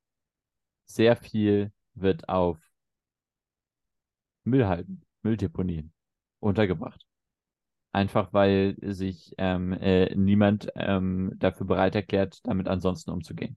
sehr 0.87 1.17
viel 1.17 1.73
wird 1.95 2.29
auf 2.29 2.59
Müllhalden, 4.45 5.05
Mülldeponien 5.23 5.93
untergebracht. 6.41 7.05
Einfach 7.93 8.33
weil 8.33 8.77
sich 8.83 9.35
ähm, 9.39 9.73
äh, 9.73 10.15
niemand 10.15 10.71
ähm, 10.77 11.33
dafür 11.37 11.67
bereit 11.67 11.95
erklärt, 11.95 12.39
damit 12.45 12.69
ansonsten 12.69 13.11
umzugehen. 13.11 13.57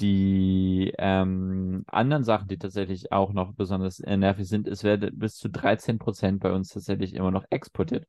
Die 0.00 0.92
ähm, 0.98 1.84
anderen 1.86 2.24
Sachen, 2.24 2.48
die 2.48 2.58
tatsächlich 2.58 3.10
auch 3.10 3.32
noch 3.32 3.52
besonders 3.54 4.00
äh, 4.00 4.16
nervig 4.16 4.48
sind, 4.48 4.68
es 4.68 4.84
werden 4.84 5.18
bis 5.18 5.36
zu 5.36 5.48
13 5.48 5.98
Prozent 5.98 6.40
bei 6.40 6.52
uns 6.52 6.68
tatsächlich 6.68 7.14
immer 7.14 7.30
noch 7.30 7.44
exportiert. 7.50 8.06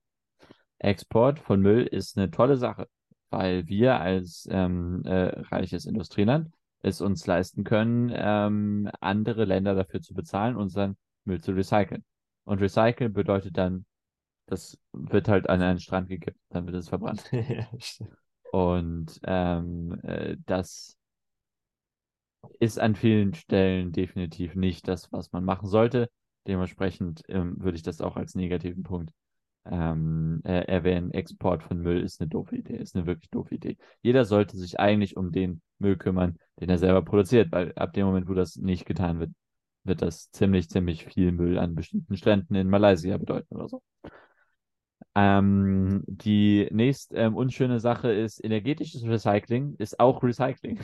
Export 0.79 1.39
von 1.39 1.61
Müll 1.61 1.83
ist 1.83 2.17
eine 2.17 2.31
tolle 2.31 2.57
Sache, 2.57 2.87
weil 3.29 3.67
wir 3.67 3.99
als 3.99 4.47
ähm, 4.51 5.03
äh, 5.05 5.39
reiches 5.51 5.85
Industrieland 5.85 6.51
es 6.81 7.01
uns 7.01 7.25
leisten 7.27 7.63
können, 7.63 8.11
ähm, 8.13 8.89
andere 9.01 9.45
Länder 9.45 9.75
dafür 9.75 10.01
zu 10.01 10.13
bezahlen, 10.13 10.55
unseren 10.55 10.97
Müll 11.25 11.41
zu 11.41 11.51
recyceln. 11.53 12.03
Und 12.45 12.61
recyceln 12.61 13.13
bedeutet 13.13 13.57
dann 13.57 13.85
Das 14.47 14.77
wird 14.93 15.29
halt 15.29 15.49
an 15.49 15.61
einen 15.61 15.79
Strand 15.79 16.09
gekippt, 16.09 16.39
dann 16.49 16.65
wird 16.65 16.75
es 16.77 16.89
verbrannt. 16.89 17.29
Ja. 17.33 17.67
Und 18.51 19.19
ähm, 19.25 19.99
äh, 20.03 20.37
das 20.45 20.97
ist 22.59 22.79
an 22.79 22.95
vielen 22.95 23.33
Stellen 23.33 23.91
definitiv 23.91 24.55
nicht 24.55 24.87
das, 24.87 25.11
was 25.11 25.31
man 25.31 25.43
machen 25.45 25.67
sollte. 25.67 26.09
Dementsprechend 26.47 27.23
ähm, 27.27 27.55
würde 27.59 27.75
ich 27.77 27.83
das 27.83 28.01
auch 28.01 28.15
als 28.15 28.35
negativen 28.35 28.83
Punkt 28.83 29.11
ähm, 29.65 30.41
äh, 30.45 30.65
erwähnen. 30.65 31.11
Export 31.11 31.63
von 31.63 31.79
Müll 31.79 32.01
ist 32.01 32.21
eine 32.21 32.29
doofe 32.29 32.55
Idee, 32.57 32.77
ist 32.77 32.95
eine 32.95 33.05
wirklich 33.05 33.29
doofe 33.29 33.55
Idee. 33.55 33.77
Jeder 34.01 34.25
sollte 34.25 34.57
sich 34.57 34.79
eigentlich 34.79 35.17
um 35.17 35.31
den 35.31 35.61
Müll 35.79 35.97
kümmern, 35.97 36.37
den 36.59 36.69
er 36.69 36.77
selber 36.77 37.03
produziert, 37.03 37.51
weil 37.51 37.73
ab 37.75 37.93
dem 37.93 38.05
Moment, 38.05 38.27
wo 38.27 38.33
das 38.33 38.55
nicht 38.57 38.85
getan 38.85 39.19
wird, 39.19 39.31
wird 39.83 40.01
das 40.01 40.29
ziemlich, 40.31 40.69
ziemlich 40.69 41.05
viel 41.05 41.31
Müll 41.31 41.57
an 41.57 41.75
bestimmten 41.75 42.17
Stränden 42.17 42.55
in 42.55 42.69
Malaysia 42.69 43.17
bedeuten 43.17 43.55
oder 43.55 43.69
so. 43.69 43.81
Ähm, 45.15 46.03
die 46.07 46.67
nächst 46.71 47.13
ähm, 47.13 47.35
unschöne 47.35 47.79
Sache 47.79 48.11
ist, 48.11 48.43
energetisches 48.43 49.03
Recycling 49.05 49.75
ist 49.77 49.99
auch 49.99 50.23
Recycling. 50.23 50.79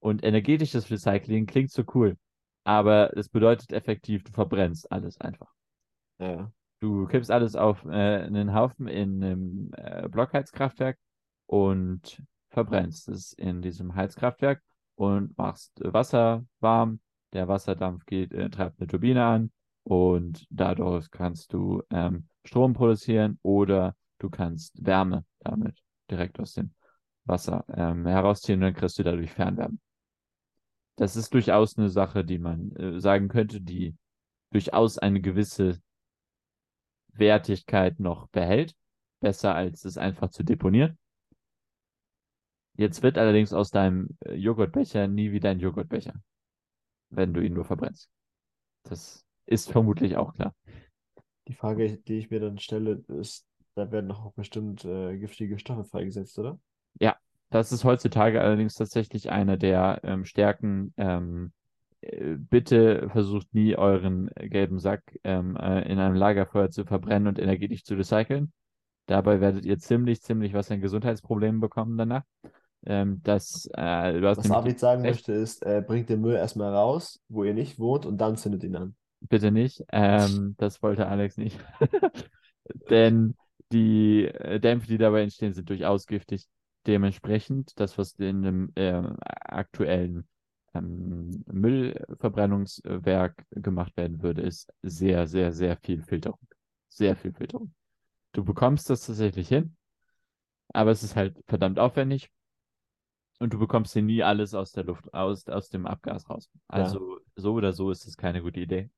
Und 0.00 0.22
energetisches 0.22 0.90
Recycling 0.90 1.46
klingt 1.46 1.72
so 1.72 1.82
cool, 1.94 2.16
aber 2.64 3.16
es 3.16 3.28
bedeutet 3.28 3.72
effektiv, 3.72 4.22
du 4.22 4.32
verbrennst 4.32 4.90
alles 4.92 5.20
einfach. 5.20 5.52
Ja. 6.18 6.52
Du 6.80 7.06
kippst 7.06 7.30
alles 7.30 7.56
auf 7.56 7.84
äh, 7.84 7.88
einen 7.88 8.54
Haufen 8.54 8.86
in 8.86 9.24
einem 9.24 9.70
äh, 9.76 10.08
Blockheizkraftwerk 10.08 10.96
und 11.46 12.22
verbrennst 12.58 13.08
es 13.08 13.32
in 13.34 13.62
diesem 13.62 13.94
Heizkraftwerk 13.94 14.60
und 14.96 15.38
machst 15.38 15.80
Wasser 15.80 16.44
warm. 16.58 16.98
Der 17.32 17.46
Wasserdampf 17.46 18.04
geht, 18.04 18.32
äh, 18.32 18.50
treibt 18.50 18.80
eine 18.80 18.88
Turbine 18.88 19.24
an 19.24 19.52
und 19.84 20.44
dadurch 20.50 21.08
kannst 21.12 21.52
du 21.52 21.84
ähm, 21.90 22.26
Strom 22.44 22.72
produzieren 22.72 23.38
oder 23.42 23.94
du 24.18 24.28
kannst 24.28 24.84
Wärme 24.84 25.24
damit 25.38 25.78
direkt 26.10 26.40
aus 26.40 26.54
dem 26.54 26.72
Wasser 27.26 27.64
ähm, 27.72 28.06
herausziehen 28.06 28.58
und 28.58 28.62
dann 28.62 28.74
kriegst 28.74 28.98
du 28.98 29.04
dadurch 29.04 29.30
Fernwärme. 29.30 29.78
Das 30.96 31.14
ist 31.14 31.32
durchaus 31.32 31.78
eine 31.78 31.90
Sache, 31.90 32.24
die 32.24 32.38
man 32.38 32.72
äh, 32.72 32.98
sagen 32.98 33.28
könnte, 33.28 33.60
die 33.60 33.94
durchaus 34.50 34.98
eine 34.98 35.20
gewisse 35.20 35.80
Wertigkeit 37.12 38.00
noch 38.00 38.26
behält. 38.30 38.74
Besser 39.20 39.54
als 39.54 39.84
es 39.84 39.96
einfach 39.96 40.30
zu 40.30 40.42
deponieren. 40.42 40.98
Jetzt 42.78 43.02
wird 43.02 43.18
allerdings 43.18 43.52
aus 43.52 43.70
deinem 43.70 44.16
äh, 44.20 44.34
Joghurtbecher 44.34 45.08
nie 45.08 45.32
wieder 45.32 45.50
ein 45.50 45.58
Joghurtbecher, 45.58 46.14
wenn 47.10 47.34
du 47.34 47.40
ihn 47.40 47.52
nur 47.54 47.64
verbrennst. 47.64 48.08
Das 48.84 49.26
ist 49.46 49.72
vermutlich 49.72 50.16
auch 50.16 50.32
klar. 50.32 50.54
Die 51.48 51.54
Frage, 51.54 51.98
die 51.98 52.18
ich 52.18 52.30
mir 52.30 52.38
dann 52.38 52.58
stelle, 52.58 53.02
ist, 53.08 53.48
da 53.74 53.90
werden 53.90 54.08
doch 54.08 54.24
auch 54.24 54.32
bestimmt 54.32 54.84
äh, 54.84 55.18
giftige 55.18 55.58
Stoffe 55.58 55.82
freigesetzt, 55.82 56.38
oder? 56.38 56.60
Ja, 57.00 57.16
das 57.50 57.72
ist 57.72 57.82
heutzutage 57.82 58.40
allerdings 58.40 58.74
tatsächlich 58.74 59.30
eine 59.30 59.58
der 59.58 60.00
ähm, 60.04 60.24
Stärken. 60.24 60.94
Ähm, 60.96 61.52
äh, 62.00 62.36
bitte 62.36 63.08
versucht 63.10 63.52
nie 63.54 63.74
euren 63.74 64.30
gelben 64.36 64.78
Sack 64.78 65.18
ähm, 65.24 65.56
äh, 65.56 65.90
in 65.90 65.98
einem 65.98 66.14
Lagerfeuer 66.14 66.70
zu 66.70 66.84
verbrennen 66.84 67.26
und 67.26 67.40
energetisch 67.40 67.82
zu 67.82 67.96
recyceln. 67.96 68.52
Dabei 69.06 69.40
werdet 69.40 69.64
ihr 69.64 69.78
ziemlich, 69.78 70.22
ziemlich 70.22 70.52
was 70.52 70.70
an 70.70 70.80
Gesundheitsproblemen 70.80 71.60
bekommen 71.60 71.98
danach. 71.98 72.22
Ähm, 72.86 73.20
das, 73.24 73.68
äh, 73.74 74.22
Was 74.22 74.50
Arvid 74.50 74.78
sagen 74.78 75.02
recht. 75.02 75.28
möchte, 75.28 75.32
ist, 75.32 75.64
äh, 75.64 75.82
bringt 75.86 76.08
den 76.08 76.20
Müll 76.20 76.36
erstmal 76.36 76.74
raus, 76.74 77.20
wo 77.28 77.44
ihr 77.44 77.54
nicht 77.54 77.78
wohnt, 77.78 78.06
und 78.06 78.18
dann 78.18 78.36
zündet 78.36 78.64
ihn 78.64 78.76
an. 78.76 78.94
Bitte 79.20 79.50
nicht. 79.50 79.84
Ähm, 79.90 80.54
das 80.58 80.82
wollte 80.82 81.06
Alex 81.06 81.36
nicht. 81.36 81.58
Denn 82.90 83.34
die 83.72 84.26
äh, 84.26 84.60
Dämpfe, 84.60 84.86
die 84.86 84.98
dabei 84.98 85.22
entstehen, 85.22 85.52
sind 85.52 85.68
durchaus 85.68 86.06
giftig. 86.06 86.46
Dementsprechend, 86.86 87.78
das, 87.80 87.98
was 87.98 88.12
in 88.12 88.46
einem 88.46 88.72
äh, 88.76 89.02
aktuellen 89.20 90.28
ähm, 90.74 91.44
Müllverbrennungswerk 91.46 93.44
gemacht 93.50 93.96
werden 93.96 94.22
würde, 94.22 94.42
ist 94.42 94.72
sehr, 94.82 95.26
sehr, 95.26 95.52
sehr 95.52 95.76
viel 95.76 96.02
Filterung. 96.02 96.38
Sehr 96.88 97.16
viel 97.16 97.32
Filterung. 97.32 97.74
Du 98.32 98.44
bekommst 98.44 98.88
das 98.88 99.04
tatsächlich 99.04 99.48
hin, 99.48 99.76
aber 100.72 100.92
es 100.92 101.02
ist 101.02 101.16
halt 101.16 101.36
verdammt 101.46 101.78
aufwendig 101.78 102.30
und 103.38 103.52
du 103.52 103.58
bekommst 103.58 103.92
hier 103.92 104.02
nie 104.02 104.22
alles 104.22 104.54
aus 104.54 104.72
der 104.72 104.84
Luft, 104.84 105.12
aus, 105.14 105.46
aus 105.48 105.68
dem 105.70 105.86
Abgas 105.86 106.28
raus. 106.28 106.50
Also 106.66 107.20
so 107.36 107.54
oder 107.54 107.72
so 107.72 107.90
ist 107.90 108.06
es 108.06 108.16
keine 108.16 108.42
gute 108.42 108.60
Idee 108.60 108.90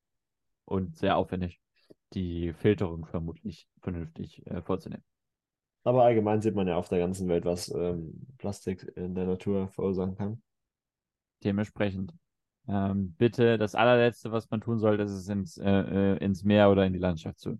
und 0.64 0.96
sehr 0.96 1.16
aufwendig, 1.16 1.60
die 2.14 2.52
Filterung 2.54 3.06
vermutlich 3.06 3.68
vernünftig 3.82 4.46
äh, 4.46 4.62
vorzunehmen. 4.62 5.04
Aber 5.84 6.04
allgemein 6.04 6.42
sieht 6.42 6.54
man 6.54 6.68
ja 6.68 6.76
auf 6.76 6.88
der 6.88 6.98
ganzen 6.98 7.28
Welt, 7.28 7.44
was 7.44 7.68
ähm, 7.74 8.26
Plastik 8.38 8.90
in 8.96 9.14
der 9.14 9.26
Natur 9.26 9.68
verursachen 9.68 10.14
kann. 10.14 10.42
Dementsprechend 11.42 12.12
ähm, 12.68 13.14
bitte 13.16 13.56
das 13.56 13.74
allerletzte, 13.74 14.30
was 14.30 14.50
man 14.50 14.60
tun 14.60 14.78
sollte, 14.78 15.04
ist 15.04 15.12
es 15.12 15.28
ins, 15.28 15.56
äh, 15.56 15.70
äh, 15.70 16.16
ins 16.18 16.44
Meer 16.44 16.70
oder 16.70 16.84
in 16.84 16.92
die 16.92 16.98
Landschaft 16.98 17.38
zu 17.38 17.58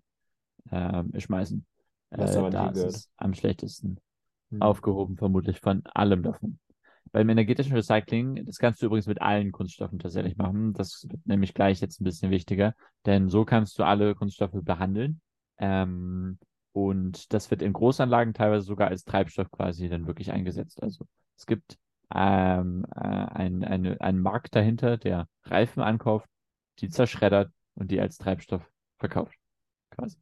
ähm, 0.71 1.13
schmeißen. 1.17 1.65
Äh, 2.11 2.17
aber 2.17 2.51
nicht 2.51 2.55
da 2.55 2.69
ist 2.69 2.85
es 2.85 3.11
am 3.17 3.35
schlechtesten 3.35 3.99
Hm. 4.51 4.63
aufgehoben, 4.63 5.17
vermutlich 5.17 5.61
von 5.61 5.83
allem 5.87 6.23
davon. 6.23 6.59
Beim 7.13 7.29
energetischen 7.29 7.75
Recycling, 7.75 8.47
das 8.47 8.59
kannst 8.59 8.81
du 8.81 8.87
übrigens 8.87 9.07
mit 9.07 9.21
allen 9.21 9.51
Kunststoffen 9.51 9.99
tatsächlich 9.99 10.37
machen. 10.37 10.75
Das 10.75 11.07
wird 11.09 11.27
nämlich 11.27 11.55
gleich 11.55 11.81
jetzt 11.81 12.01
ein 12.01 12.05
bisschen 12.05 12.31
wichtiger, 12.31 12.75
denn 13.05 13.29
so 13.29 13.45
kannst 13.45 13.79
du 13.79 13.83
alle 13.83 14.15
Kunststoffe 14.15 14.63
behandeln. 14.63 15.21
Ähm, 15.59 16.39
und 16.73 17.33
das 17.33 17.51
wird 17.51 17.63
in 17.63 17.73
Großanlagen 17.73 18.33
teilweise 18.33 18.65
sogar 18.65 18.89
als 18.89 19.05
Treibstoff 19.05 19.51
quasi 19.51 19.89
dann 19.89 20.07
wirklich 20.07 20.31
eingesetzt. 20.31 20.83
Also 20.83 21.05
es 21.37 21.47
gibt 21.47 21.79
ähm, 22.15 22.87
äh, 22.95 23.01
ein, 23.01 23.65
eine, 23.65 24.01
einen 24.01 24.21
Markt 24.21 24.55
dahinter, 24.55 24.97
der 24.97 25.27
Reifen 25.45 25.83
ankauft, 25.83 26.29
die 26.79 26.89
zerschreddert 26.89 27.53
und 27.75 27.91
die 27.91 28.01
als 28.01 28.19
Treibstoff 28.19 28.69
verkauft. 28.99 29.37
Quasi. 29.91 30.17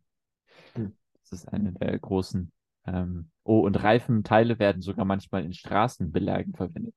Hm. 0.75 0.97
Das 1.21 1.33
ist 1.33 1.49
eine 1.49 1.73
der 1.73 1.99
großen. 1.99 2.51
Ähm, 2.93 3.31
oh, 3.45 3.61
und 3.61 3.83
Reifenteile 3.83 4.59
werden 4.59 4.83
sogar 4.83 5.05
manchmal 5.05 5.45
in 5.45 5.53
Straßenbelägen 5.53 6.55
verwendet. 6.55 6.95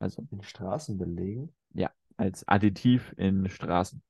Also 0.00 0.26
In 0.30 0.42
Straßen 0.42 0.98
belegen. 0.98 1.54
als 2.16 2.46
Additiv 2.46 3.12
in 3.16 3.48
Straßen. 3.48 4.02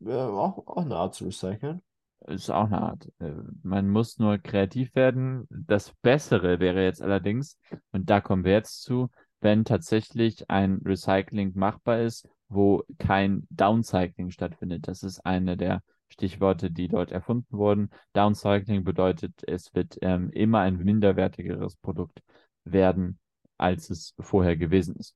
Ja, 0.00 0.28
auch, 0.28 0.66
auch 0.66 0.84
eine 0.84 0.96
Art 0.96 1.14
zu 1.14 1.24
recyceln. 1.24 1.82
Ist 2.28 2.50
auch 2.50 2.66
eine 2.66 2.80
Art. 2.80 3.08
Äh, 3.18 3.32
Man 3.62 3.88
muss 3.90 4.18
nur 4.18 4.38
kreativ 4.38 4.94
werden. 4.94 5.46
Das 5.50 5.92
Bessere 6.02 6.60
wäre 6.60 6.84
jetzt 6.84 7.02
allerdings, 7.02 7.58
und 7.90 8.10
da 8.10 8.20
kommen 8.20 8.44
wir 8.44 8.52
jetzt 8.52 8.82
zu, 8.82 9.10
wenn 9.40 9.64
tatsächlich 9.64 10.48
ein 10.48 10.80
Recycling 10.84 11.52
machbar 11.56 12.00
ist, 12.00 12.28
wo 12.48 12.84
kein 12.98 13.46
Downcycling 13.50 14.30
stattfindet. 14.30 14.86
Das 14.86 15.02
ist 15.02 15.20
eine 15.26 15.56
der 15.56 15.82
Stichworte, 16.12 16.70
die 16.70 16.88
dort 16.88 17.10
erfunden 17.10 17.56
wurden. 17.56 17.90
Downcycling 18.12 18.84
bedeutet, 18.84 19.32
es 19.46 19.74
wird 19.74 19.98
ähm, 20.02 20.30
immer 20.30 20.60
ein 20.60 20.76
minderwertigeres 20.76 21.76
Produkt 21.76 22.22
werden, 22.64 23.18
als 23.58 23.90
es 23.90 24.14
vorher 24.18 24.56
gewesen 24.56 24.96
ist. 24.96 25.14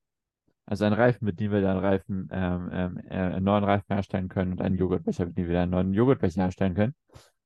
Also 0.65 0.83
ein 0.83 0.93
Reifen 0.93 1.25
wird 1.25 1.39
nie 1.39 1.49
wieder 1.49 1.71
einen 1.71 1.79
Reifen, 1.79 2.27
ähm, 2.31 2.69
ähm, 2.73 2.97
äh, 3.09 3.15
einen 3.15 3.45
neuen 3.45 3.63
Reifen 3.63 3.85
herstellen 3.87 4.27
können 4.27 4.51
und 4.51 4.61
ein 4.61 4.75
Joghurtbecher 4.75 5.25
wird 5.25 5.37
nie 5.37 5.47
wieder 5.47 5.61
einen 5.61 5.71
neuen 5.71 5.93
Joghurtbecher 5.93 6.41
herstellen 6.41 6.75
können, 6.75 6.95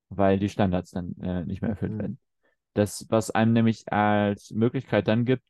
weil 0.10 0.40
die 0.40 0.50
Standards 0.50 0.92
dann 0.92 1.16
äh, 1.22 1.46
nicht 1.46 1.62
mehr 1.62 1.72
erfüllt 1.72 1.92
Mhm. 1.92 2.00
werden. 2.00 2.20
Das, 2.74 3.06
was 3.10 3.32
einem 3.32 3.54
nämlich 3.54 3.92
als 3.92 4.52
Möglichkeit 4.52 5.08
dann 5.08 5.26
gibt, 5.26 5.44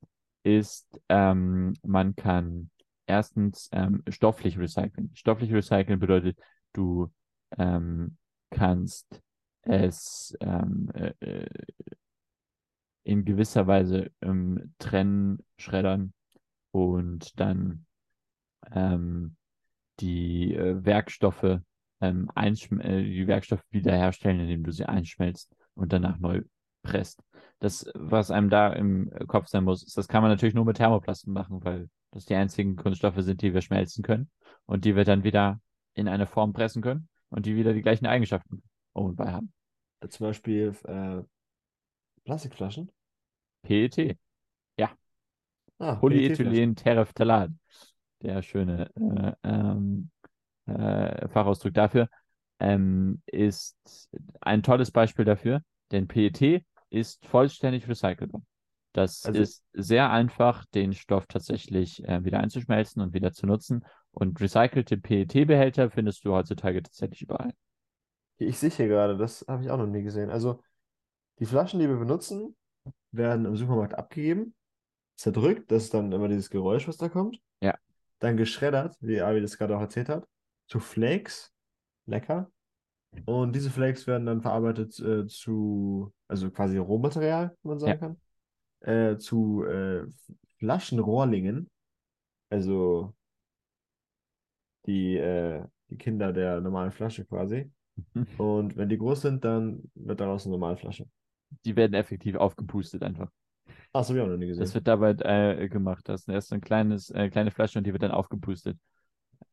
ist, 0.44 1.00
ähm, 1.08 1.74
man 1.84 2.16
kann 2.16 2.72
erstens 3.06 3.70
ähm, 3.72 4.04
stofflich 4.10 4.58
recyceln. 4.58 5.12
Stofflich 5.14 5.54
recyceln 5.54 6.00
bedeutet, 6.00 6.38
du 6.74 7.12
ähm, 7.58 8.18
kannst 8.50 9.22
es 9.64 10.36
ähm, 10.40 10.90
äh, 10.94 11.14
äh, 11.20 11.46
in 13.04 13.26
gewisser 13.26 13.68
Weise 13.68 14.12
ähm, 14.22 14.74
trennen, 14.78 15.44
schreddern 15.58 16.14
und 16.72 17.40
dann 17.40 17.86
ähm, 18.72 19.36
die 20.00 20.54
äh, 20.54 20.84
Werkstoffe 20.86 21.60
ähm, 22.02 22.30
äh, 22.36 23.04
die 23.04 23.28
Werkstoffe 23.28 23.64
wiederherstellen, 23.70 24.42
indem 24.42 24.64
du 24.64 24.72
sie 24.72 24.86
einschmelzt 24.86 25.56
und 25.76 25.94
danach 25.94 26.18
neu 26.18 26.42
presst. 26.84 27.24
Das, 27.60 27.86
was 27.94 28.32
einem 28.32 28.50
da 28.50 28.74
im 28.74 29.12
Kopf 29.28 29.48
sein 29.48 29.64
muss, 29.64 29.84
ist, 29.84 29.98
das 29.98 30.08
kann 30.08 30.24
man 30.24 30.32
natürlich 30.32 30.56
nur 30.56 30.66
mit 30.66 30.78
Thermoplasten 30.78 31.32
machen, 31.32 31.64
weil 31.64 31.90
das 32.12 32.26
die 32.26 32.36
einzigen 32.36 32.76
Kunststoffe 32.76 33.22
sind, 33.22 33.42
die 33.42 33.54
wir 33.54 33.62
schmelzen 33.62 34.04
können 34.04 34.32
und 34.66 34.84
die 34.84 34.96
wir 34.96 35.06
dann 35.06 35.24
wieder 35.24 35.62
in 35.94 36.08
eine 36.08 36.26
Form 36.26 36.54
pressen 36.54 36.82
können 36.82 37.08
und 37.32 37.46
die 37.46 37.56
wieder 37.56 37.74
die 37.74 37.82
gleichen 37.82 38.06
Eigenschaften 38.06 38.62
um 38.94 39.08
und 39.08 39.16
bei 39.16 39.32
haben. 39.32 39.52
Zum 40.08 40.28
Beispiel 40.28 40.76
äh, 40.86 41.22
Plastikflaschen. 42.24 42.92
PET, 43.64 44.18
Ah, 45.82 45.96
Polyethylen 45.96 46.76
Terephthalat, 46.76 47.50
der 48.22 48.44
schöne 48.44 48.92
äh, 48.96 49.34
ähm, 49.44 50.12
äh, 50.68 51.28
Fachausdruck 51.28 51.74
dafür. 51.74 52.08
ähm, 52.60 53.24
ist 53.26 53.76
ein 54.42 54.62
tolles 54.62 54.92
Beispiel 54.92 55.26
dafür, 55.26 55.64
denn 55.92 56.08
PET 56.08 56.64
ist 56.92 57.26
vollständig 57.26 57.88
recycelbar. 57.88 58.44
Das 58.94 59.26
Also- 59.26 59.42
ist 59.42 59.64
sehr 59.74 60.12
einfach, 60.12 60.66
den 60.66 60.94
Stoff 60.94 61.26
tatsächlich 61.26 62.04
äh, 62.08 62.24
wieder 62.24 62.40
einzuschmelzen 62.40 63.02
und 63.02 63.14
wieder 63.14 63.32
zu 63.32 63.48
nutzen. 63.48 63.84
Und 64.14 64.40
recycelte 64.42 64.98
PET-Behälter 64.98 65.90
findest 65.90 66.26
du 66.26 66.34
heutzutage 66.34 66.84
tatsächlich 66.84 67.22
überall. 67.22 67.54
Ich 68.38 68.58
sehe 68.60 68.70
hier 68.70 68.88
gerade, 68.88 69.18
das 69.18 69.46
habe 69.48 69.64
ich 69.64 69.70
auch 69.70 69.78
noch 69.78 69.88
nie 69.88 70.04
gesehen. 70.04 70.30
Also, 70.30 70.62
die 71.40 71.46
Flaschen, 71.46 71.80
die 71.80 71.88
wir 71.88 71.98
benutzen, 71.98 72.56
werden 73.12 73.46
im 73.46 73.56
Supermarkt 73.56 73.96
abgegeben, 73.96 74.54
zerdrückt, 75.16 75.72
das 75.72 75.84
ist 75.84 75.94
dann 75.94 76.12
immer 76.12 76.28
dieses 76.28 76.50
Geräusch, 76.50 76.88
was 76.88 76.98
da 76.98 77.10
kommt. 77.10 77.40
Ja. 77.62 77.76
Dann 78.20 78.38
geschreddert, 78.38 78.96
wie 79.00 79.22
Avi 79.22 79.42
das 79.42 79.58
gerade 79.58 79.78
auch 79.78 79.82
erzählt 79.82 80.10
hat, 80.10 80.28
zu 80.68 80.80
Flakes, 80.80 81.54
lecker. 82.06 82.52
Und 83.26 83.56
diese 83.56 83.70
Flakes 83.70 84.08
werden 84.08 84.26
dann 84.26 84.42
verarbeitet 84.42 84.98
äh, 85.00 85.28
zu, 85.28 86.12
also 86.28 86.50
quasi 86.50 86.78
Rohmaterial, 86.78 87.56
wenn 87.62 87.70
man 87.70 87.80
sagen 87.80 88.00
kann, 88.00 88.22
äh, 88.82 89.18
zu 89.18 89.64
äh, 89.66 90.06
Flaschenrohrlingen, 90.60 91.70
also 92.50 93.14
die, 94.86 95.18
äh, 95.18 95.64
die 95.90 95.98
Kinder 95.98 96.34
der 96.34 96.62
normalen 96.62 96.92
Flasche 96.92 97.26
quasi. 97.26 97.72
Und 98.38 98.78
wenn 98.78 98.90
die 98.90 98.98
groß 98.98 99.22
sind, 99.22 99.44
dann 99.46 99.92
wird 99.96 100.20
daraus 100.20 100.46
eine 100.46 100.54
normale 100.54 100.78
Flasche. 100.78 101.08
Die 101.66 101.76
werden 101.76 101.94
effektiv 101.94 102.36
aufgepustet 102.36 103.04
einfach. 103.04 103.30
Ah, 103.94 104.00
das 104.00 104.10
habe 104.10 104.20
ich 104.20 104.24
auch 104.26 104.30
noch 104.30 104.38
nie 104.38 104.48
gesehen. 104.48 104.62
Das 104.62 104.74
wird 104.74 104.88
dabei 104.88 105.12
äh, 105.20 105.68
gemacht. 105.68 106.08
Das 106.08 106.22
ist 106.22 106.30
erst 106.30 106.50
so 106.50 106.56
ein 106.56 106.62
kleines, 106.62 107.10
äh, 107.10 107.30
kleine 107.30 107.52
Flasche 107.52 107.78
und 107.78 107.86
die 107.86 107.92
wird 107.92 108.04
dann 108.04 108.12
aufgepustet. 108.12 108.78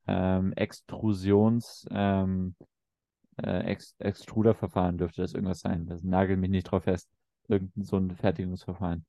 Ähm, 0.06 0.52
Extrusions, 0.52 1.86
ähm, 1.90 2.54
äh, 3.42 3.64
Ex 3.64 3.94
Extruderverfahren 3.98 4.96
dürfte 4.96 5.22
das 5.22 5.34
irgendwas 5.34 5.60
sein. 5.60 5.86
Das 5.86 6.02
nagelt 6.02 6.38
mich 6.38 6.50
nicht 6.50 6.64
drauf 6.64 6.84
fest. 6.84 7.08
Irgendein 7.48 7.84
so 7.84 7.96
ein 7.96 8.10
Fertigungsverfahren. 8.10 9.04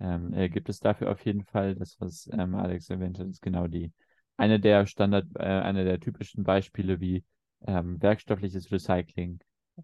Ähm, 0.00 0.32
äh, 0.32 0.48
gibt 0.48 0.68
es 0.68 0.78
dafür 0.78 1.10
auf 1.10 1.24
jeden 1.24 1.44
Fall, 1.44 1.74
das, 1.74 2.00
was 2.00 2.28
ähm, 2.32 2.54
Alex 2.54 2.88
erwähnt 2.88 3.18
hat, 3.18 3.26
ist 3.26 3.42
genau 3.42 3.66
die, 3.66 3.92
eine 4.38 4.60
der 4.60 4.86
Standard, 4.86 5.26
äh, 5.36 5.42
eine 5.44 5.84
der 5.84 6.00
typischen 6.00 6.44
Beispiele, 6.44 7.00
wie 7.00 7.24
ähm, 7.66 8.02
werkstoffliches 8.02 8.72
Recycling 8.72 9.40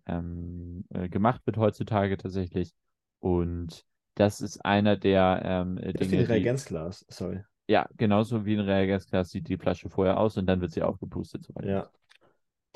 ähm, 0.07 0.87
äh, 0.90 1.11
gemacht 1.11 1.43
wird 1.47 1.59
heutzutage 1.59 2.19
tatsächlich. 2.19 2.75
Und 3.21 3.85
das 4.17 4.40
ist 4.43 4.64
einer 4.64 4.97
der 4.97 5.43
ähm, 5.45 5.81
Das 5.93 6.03
ist 6.03 6.12
wie 6.12 6.17
Dinge, 6.17 6.19
ein 6.19 6.27
Reagenzglas, 6.29 7.07
sorry. 7.09 7.43
ja, 7.69 7.88
genauso 7.97 8.45
wie 8.47 8.55
ein 8.55 8.61
Reagenzglas 8.61 9.31
sieht 9.31 9.49
die 9.49 9.57
Flasche 9.59 9.88
vorher 9.90 10.19
aus 10.19 10.37
und 10.37 10.47
dann 10.47 10.61
wird 10.61 10.73
sie 10.73 10.83
aufgepustet. 10.83 11.49
ich 11.49 11.67
Ja. 11.69 11.90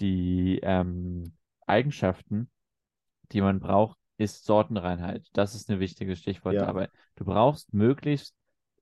Die 0.00 0.60
ähm, 0.62 1.36
Eigenschaften, 1.66 2.50
die 3.32 3.42
man 3.42 3.60
braucht, 3.60 3.98
ist 4.18 4.46
Sortenreinheit. 4.46 5.28
Das 5.34 5.54
ist 5.56 5.70
ein 5.70 5.80
wichtiges 5.80 6.20
Stichwort 6.20 6.56
Ja. 6.56 6.62
dabei. 6.62 6.90
Du 7.16 7.26
brauchst 7.26 7.74
möglichst 7.74 8.36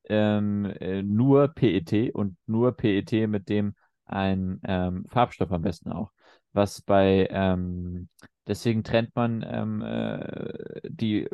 ähm, 0.09 0.65
äh, 0.81 1.03
nur 1.03 1.49
PET 1.49 2.15
und 2.15 2.37
nur 2.47 2.73
PET 2.73 3.29
mit 3.29 3.49
dem 3.49 3.75
ein 4.07 4.61
ähm, 4.65 5.07
Farbstoff 5.09 5.51
am 5.53 5.63
besten 5.63 5.93
auch. 5.93 6.13
Was 6.53 6.81
bei, 6.81 7.29
ähm, 7.31 8.09
deswegen 8.47 8.85
trennt 8.85 9.15
man 9.15 9.45
ähm, 9.47 9.83
äh, 9.83 10.81
die 10.89 11.29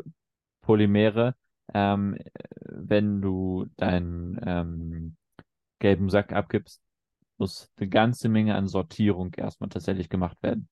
Polymere, 0.62 1.34
ähm, 1.74 2.14
äh, 2.14 2.30
wenn 2.64 3.20
du 3.20 3.66
deinen 3.76 4.40
ähm, 4.44 5.16
gelben 5.78 6.10
Sack 6.10 6.32
abgibst, 6.32 6.80
muss 7.38 7.70
eine 7.76 7.88
ganze 7.88 8.28
Menge 8.28 8.54
an 8.54 8.68
Sortierung 8.68 9.34
erstmal 9.34 9.70
tatsächlich 9.70 10.08
gemacht 10.08 10.38
werden. 10.42 10.68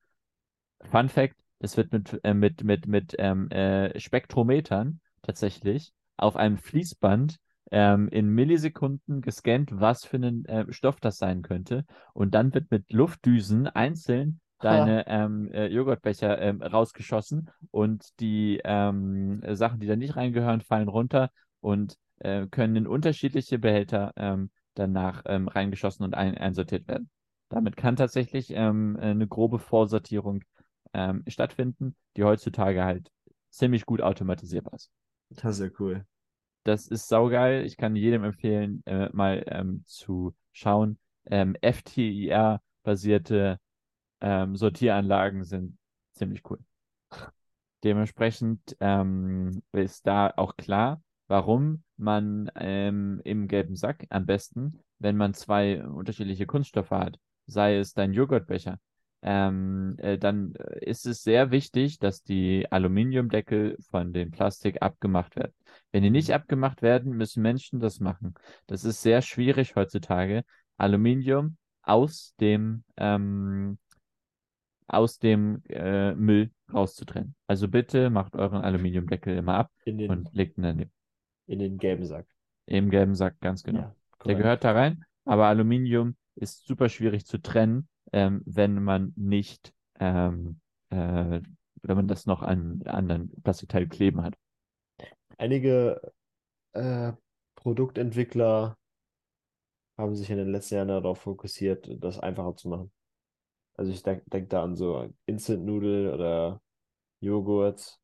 Fun 0.91 1.09
Fact, 1.09 1.37
es 1.59 1.77
wird 1.77 1.93
mit, 1.93 2.21
äh, 2.25 2.35
mit, 2.35 2.65
mit, 2.65 2.87
mit 2.87 3.15
ähm, 3.19 3.51
äh, 3.51 3.99
Spektrometern 3.99 5.01
tatsächlich 5.23 5.93
auf 6.17 6.37
einem 6.37 6.57
Fließband 6.57 7.39
ähm, 7.71 8.09
in 8.09 8.29
Millisekunden 8.29 9.21
gescannt, 9.21 9.71
was 9.73 10.05
für 10.05 10.17
ein 10.17 10.45
äh, 10.47 10.73
Stoff 10.73 11.01
das 11.01 11.19
sein 11.19 11.43
könnte. 11.43 11.85
Und 12.13 12.35
dann 12.35 12.53
wird 12.55 12.71
mit 12.71 12.93
Luftdüsen 12.93 13.67
einzeln 13.67 14.41
deine 14.61 15.07
ähm, 15.07 15.51
äh, 15.53 15.67
Joghurtbecher 15.69 16.39
ähm, 16.39 16.63
rausgeschossen 16.63 17.51
und 17.71 18.21
die 18.21 18.61
ähm, 18.63 19.43
äh, 19.43 19.57
Sachen, 19.57 19.81
die 19.81 19.87
da 19.87 19.97
nicht 19.97 20.17
reingehören, 20.17 20.61
fallen 20.61 20.89
runter 20.89 21.31
und 21.61 21.97
äh, 22.19 22.47
können 22.47 22.77
in 22.77 22.87
unterschiedliche 22.87 23.59
Behälter 23.59 24.13
ähm, 24.17 24.51
danach 24.75 25.23
ähm, 25.27 25.49
reingeschossen 25.49 26.05
und 26.05 26.15
ein 26.15 26.37
einsortiert 26.37 26.87
werden. 26.89 27.11
Damit 27.49 27.77
kann 27.77 27.97
tatsächlich 27.97 28.51
ähm, 28.51 28.97
eine 29.01 29.27
grobe 29.27 29.59
Vorsortierung 29.59 30.45
ähm, 30.93 31.25
stattfinden, 31.27 31.97
die 32.17 32.25
heutzutage 32.25 32.85
halt 32.85 33.11
ziemlich 33.49 33.87
gut 33.87 34.03
automatisierbar 34.03 34.75
ist. 34.75 34.91
Das 35.31 35.59
ist 35.59 35.65
ja 35.65 35.71
cool. 35.79 36.05
Das 36.65 36.87
ist 36.89 37.09
saugeil. 37.09 37.65
Ich 37.65 37.77
kann 37.77 37.97
jedem 37.97 38.25
empfehlen, 38.25 38.83
äh, 38.87 39.09
mal 39.13 39.43
ähm, 39.47 39.83
zu 39.87 40.35
schauen. 40.53 40.99
Ähm, 41.27 41.57
FTIR-basierte 41.63 43.59
ähm, 44.21 44.57
Sortieranlagen 44.57 45.45
sind 45.45 45.79
ziemlich 46.13 46.43
cool. 46.51 46.59
Dementsprechend 47.83 48.77
ähm, 48.81 49.63
ist 49.73 50.07
da 50.07 50.33
auch 50.37 50.57
klar, 50.57 51.03
warum 51.29 51.83
man 51.97 52.51
ähm, 52.57 53.21
im 53.25 53.49
gelben 53.49 53.77
Sack 53.77 54.07
am 54.11 54.27
besten, 54.27 54.81
wenn 54.99 55.17
man 55.17 55.33
zwei 55.33 55.83
unterschiedliche 55.83 56.47
Kunststoffe 56.47 56.91
hat, 56.91 57.19
sei 57.47 57.77
es 57.77 57.95
dein 57.95 58.13
Joghurtbecher, 58.13 58.79
ähm, 59.23 59.97
äh, 59.99 60.19
dann 60.19 60.53
ist 60.81 61.07
es 61.07 61.23
sehr 61.23 61.51
wichtig, 61.51 61.99
dass 61.99 62.23
die 62.23 62.67
Aluminiumdeckel 62.71 63.77
von 63.91 64.13
dem 64.13 64.31
Plastik 64.31 64.83
abgemacht 64.83 65.37
werden. 65.37 65.53
Wenn 65.93 66.03
die 66.03 66.11
nicht 66.11 66.33
abgemacht 66.33 66.83
werden, 66.83 67.17
müssen 67.17 67.43
Menschen 67.43 67.81
das 67.81 68.01
machen. 68.01 68.35
Das 68.67 68.85
ist 68.85 69.03
sehr 69.03 69.23
schwierig 69.23 69.75
heutzutage, 69.77 70.45
Aluminium 70.77 71.57
aus 71.83 72.35
dem 72.41 72.85
ähm, 72.97 73.79
aus 74.87 75.19
dem 75.19 75.63
äh, 75.69 76.15
Müll 76.15 76.51
rauszutrennen. 76.73 77.35
Also 77.47 77.69
bitte 77.69 78.11
macht 78.11 78.35
euren 78.37 78.63
Aluminiumdeckel 78.63 79.37
immer 79.37 79.55
ab 79.55 79.71
In 79.85 79.99
den, 79.99 80.11
und 80.11 80.33
legt 80.35 80.59
ihn 80.59 80.63
daneben. 80.63 80.93
in 81.47 81.59
den 81.61 81.79
gelben 81.79 82.05
Sack. 82.05 82.27
Im 82.67 82.91
gelben 82.91 83.15
Sack, 83.15 83.41
ganz 83.41 83.63
genau. 83.63 83.81
Ja, 83.81 83.95
Der 84.27 84.35
gehört 84.35 84.65
da 84.65 84.73
rein, 84.73 85.05
aber 85.25 85.47
Aluminium 85.47 86.17
ist 86.35 86.67
super 86.67 86.89
schwierig 86.89 87.25
zu 87.25 87.39
trennen, 87.39 87.89
ähm, 88.13 88.43
wenn 88.47 88.83
man 88.83 89.13
nicht, 89.17 89.73
ähm, 89.99 90.61
äh, 90.91 91.41
wenn 91.83 91.97
man 91.97 92.09
das 92.09 92.27
noch 92.27 92.43
an 92.43 92.83
anderen 92.85 93.31
Plastikteil 93.43 93.87
kleben 93.87 94.23
hat. 94.23 94.35
Einige 95.41 96.13
äh, 96.75 97.15
Produktentwickler 97.55 98.77
haben 99.97 100.15
sich 100.15 100.29
in 100.29 100.37
den 100.37 100.53
letzten 100.53 100.75
Jahren 100.75 100.89
darauf 100.89 101.23
fokussiert, 101.23 101.89
das 102.05 102.19
einfacher 102.19 102.57
zu 102.57 102.69
machen. 102.69 102.93
Also 103.75 103.91
ich 103.91 104.03
denke 104.03 104.29
denk 104.29 104.51
da 104.51 104.63
an 104.63 104.77
so 104.77 105.09
Instant-Nudel 105.25 106.13
oder 106.13 106.61
Joghurt, 107.21 107.99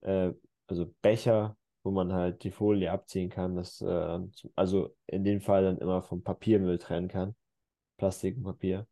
äh, 0.00 0.32
also 0.66 0.92
Becher, 1.00 1.56
wo 1.84 1.92
man 1.92 2.12
halt 2.12 2.42
die 2.42 2.50
Folie 2.50 2.90
abziehen 2.90 3.30
kann, 3.30 3.54
das, 3.54 3.80
äh, 3.80 4.18
also 4.56 4.96
in 5.06 5.22
dem 5.22 5.40
Fall 5.40 5.62
dann 5.62 5.78
immer 5.78 6.02
vom 6.02 6.24
Papiermüll 6.24 6.78
trennen 6.78 7.06
kann. 7.06 7.36
Plastik 7.98 8.36
und 8.36 8.42
Papier. 8.42 8.88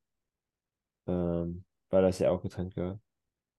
Ähm, 1.09 1.65
weil 1.91 2.03
das 2.03 2.21
ja 2.21 2.31
auch 2.31 2.43
getrennt 2.43 2.77
gehört. 2.77 3.01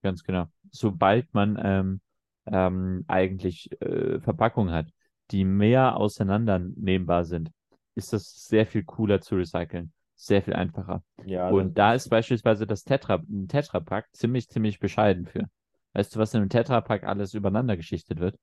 Ganz 0.02 0.24
genau. 0.24 0.46
Sobald 0.72 1.34
man 1.34 1.60
ähm, 1.62 2.02
ähm, 2.47 3.03
eigentlich 3.08 3.69
äh, 3.81 4.19
Verpackungen 4.19 4.73
hat, 4.73 4.88
die 5.31 5.45
mehr 5.45 5.97
auseinandernehmbar 5.97 7.25
sind, 7.25 7.51
ist 7.95 8.13
das 8.13 8.47
sehr 8.47 8.65
viel 8.65 8.84
cooler 8.84 9.21
zu 9.21 9.36
recyceln. 9.36 9.91
Sehr 10.15 10.41
viel 10.41 10.53
einfacher. 10.53 11.03
Ja, 11.25 11.49
Und 11.49 11.77
da 11.77 11.93
ist 11.93 12.10
beispielsweise 12.10 12.65
das 12.67 12.84
Tetra, 12.84 13.15
ein 13.29 13.47
Tetrapack 13.47 14.08
ziemlich, 14.13 14.49
ziemlich 14.49 14.79
bescheiden 14.79 15.25
für. 15.25 15.45
Weißt 15.93 16.15
du, 16.15 16.19
was 16.19 16.34
in 16.34 16.41
einem 16.41 16.49
Tetrapack 16.49 17.03
alles 17.03 17.34
übereinander 17.34 17.77
geschichtet 17.77 18.19
wird? 18.19 18.36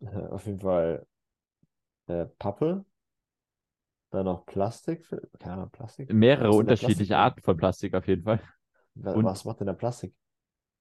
Äh, 0.00 0.06
Auf 0.30 0.46
jeden 0.46 0.58
Fall 0.60 1.06
äh, 2.08 2.26
Pappe, 2.38 2.84
dann 4.10 4.24
noch 4.26 4.46
Plastik, 4.46 5.06
keine 5.38 5.54
Ahnung, 5.54 5.70
Plastik. 5.70 6.10
Mehrere 6.10 6.52
Was 6.54 6.60
unterschiedliche 6.60 6.78
Plastik? 6.78 7.18
Arten 7.18 7.42
von 7.42 7.56
Plastik 7.56 7.94
auf 7.94 8.06
jeden 8.08 8.22
Fall. 8.24 8.40
Wa- 8.94 9.14
und- 9.14 9.22
Was 9.22 9.44
macht 9.44 9.60
denn 9.60 9.66
der 9.68 9.74
Plastik? 9.74 10.14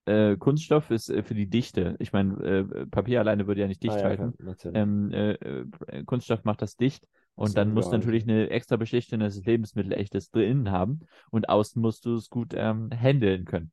Äh, 0.06 0.38
Kunststoff 0.38 0.91
ist 0.91 1.10
äh, 1.10 1.24
für 1.24 1.34
die 1.34 1.50
Dichte. 1.50 1.96
Ich 2.00 2.13
meine, 2.13 2.36
äh, 2.44 2.86
Papier 2.86 3.20
alleine 3.20 3.48
würde 3.48 3.62
ja 3.62 3.68
nicht 3.68 3.82
dicht 3.82 3.96
Ah, 3.96 3.98
ja, 3.98 4.04
halten. 4.06 4.34
Ähm, 4.74 5.12
äh, 5.12 5.32
äh, 5.32 6.04
Kunststoff 6.06 6.44
macht 6.44 6.62
das 6.62 6.78
dicht 6.78 7.08
und 7.34 7.50
so, 7.50 7.54
dann 7.56 7.74
musst 7.74 7.91
du 7.91 7.98
natürlich 7.98 8.24
eine 8.24 8.50
extra 8.50 8.76
Beschichtung 8.76 9.20
des 9.20 9.44
Lebensmittelechtes 9.44 10.30
drinnen 10.30 10.70
haben 10.70 11.02
und 11.32 11.50
außen 11.50 11.82
musst 11.82 12.06
du 12.06 12.15
es 12.15 12.30
gut 12.30 12.54
ähm, 12.56 12.89
handeln 12.96 13.46
können. 13.46 13.72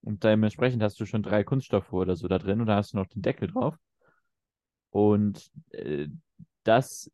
Und 0.00 0.24
dementsprechend 0.24 0.82
hast 0.82 0.98
du 0.98 1.04
schon 1.04 1.22
drei 1.22 1.44
Kunststoffe 1.44 1.92
oder 1.92 2.16
so 2.16 2.26
da 2.26 2.38
drin 2.38 2.60
und 2.60 2.66
da 2.66 2.76
hast 2.76 2.94
du 2.94 2.96
noch 2.96 3.06
den 3.06 3.22
Deckel 3.22 3.48
drauf. 3.48 3.76
Und 4.90 5.50
äh, 5.72 6.08
das 6.62 7.10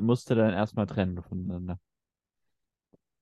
musst 0.00 0.30
du 0.30 0.34
dann 0.34 0.52
erstmal 0.52 0.86
trennen 0.86 1.22
voneinander. 1.22 1.78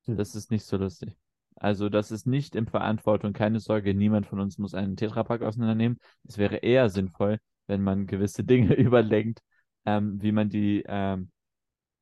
Hm. 0.05 0.17
Das 0.17 0.35
ist 0.35 0.51
nicht 0.51 0.65
so 0.65 0.77
lustig. 0.77 1.15
Also 1.57 1.89
das 1.89 2.11
ist 2.11 2.27
nicht 2.27 2.55
in 2.57 2.67
Verantwortung, 2.67 3.33
keine 3.33 3.61
Sorge, 3.61 3.95
niemand 3.95 4.27
von 4.27 4.41
uns 4.41 4.59
muss 4.59 4.75
einen 4.75 4.97
Tetrapack 4.97 5.43
auseinandernehmen. 5.43 5.99
Es 6.27 6.37
wäre 6.39 6.57
eher 6.57 6.89
sinnvoll, 6.89 7.39
wenn 7.67 7.83
man 7.83 8.07
gewisse 8.07 8.45
Dinge 8.45 8.75
überlenkt, 8.75 9.41
ähm, 9.87 10.21
wie 10.21 10.33
man 10.33 10.49
die 10.49 10.85
ähm, 10.87 11.31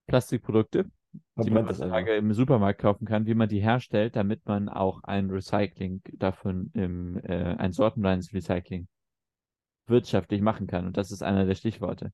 Plastikprodukte, 0.07 0.91
die 1.37 1.51
man 1.51 1.69
heutzutage 1.69 2.17
im 2.17 2.33
Supermarkt 2.33 2.81
kaufen 2.81 3.07
kann, 3.07 3.27
wie 3.27 3.35
man 3.35 3.49
die 3.49 3.61
herstellt, 3.61 4.17
damit 4.17 4.47
man 4.47 4.69
auch 4.69 5.03
ein 5.05 5.31
Recycling 5.31 6.03
davon 6.15 6.71
im, 6.75 7.19
äh, 7.25 7.55
ein 7.57 7.73
sortenreines 7.73 8.33
Recycling 8.33 8.89
wirtschaftlich 9.87 10.41
machen 10.41 10.67
kann. 10.67 10.87
Und 10.87 10.97
das 10.97 11.11
ist 11.11 11.23
einer 11.23 11.45
der 11.45 11.55
Stichworte. 11.55 12.13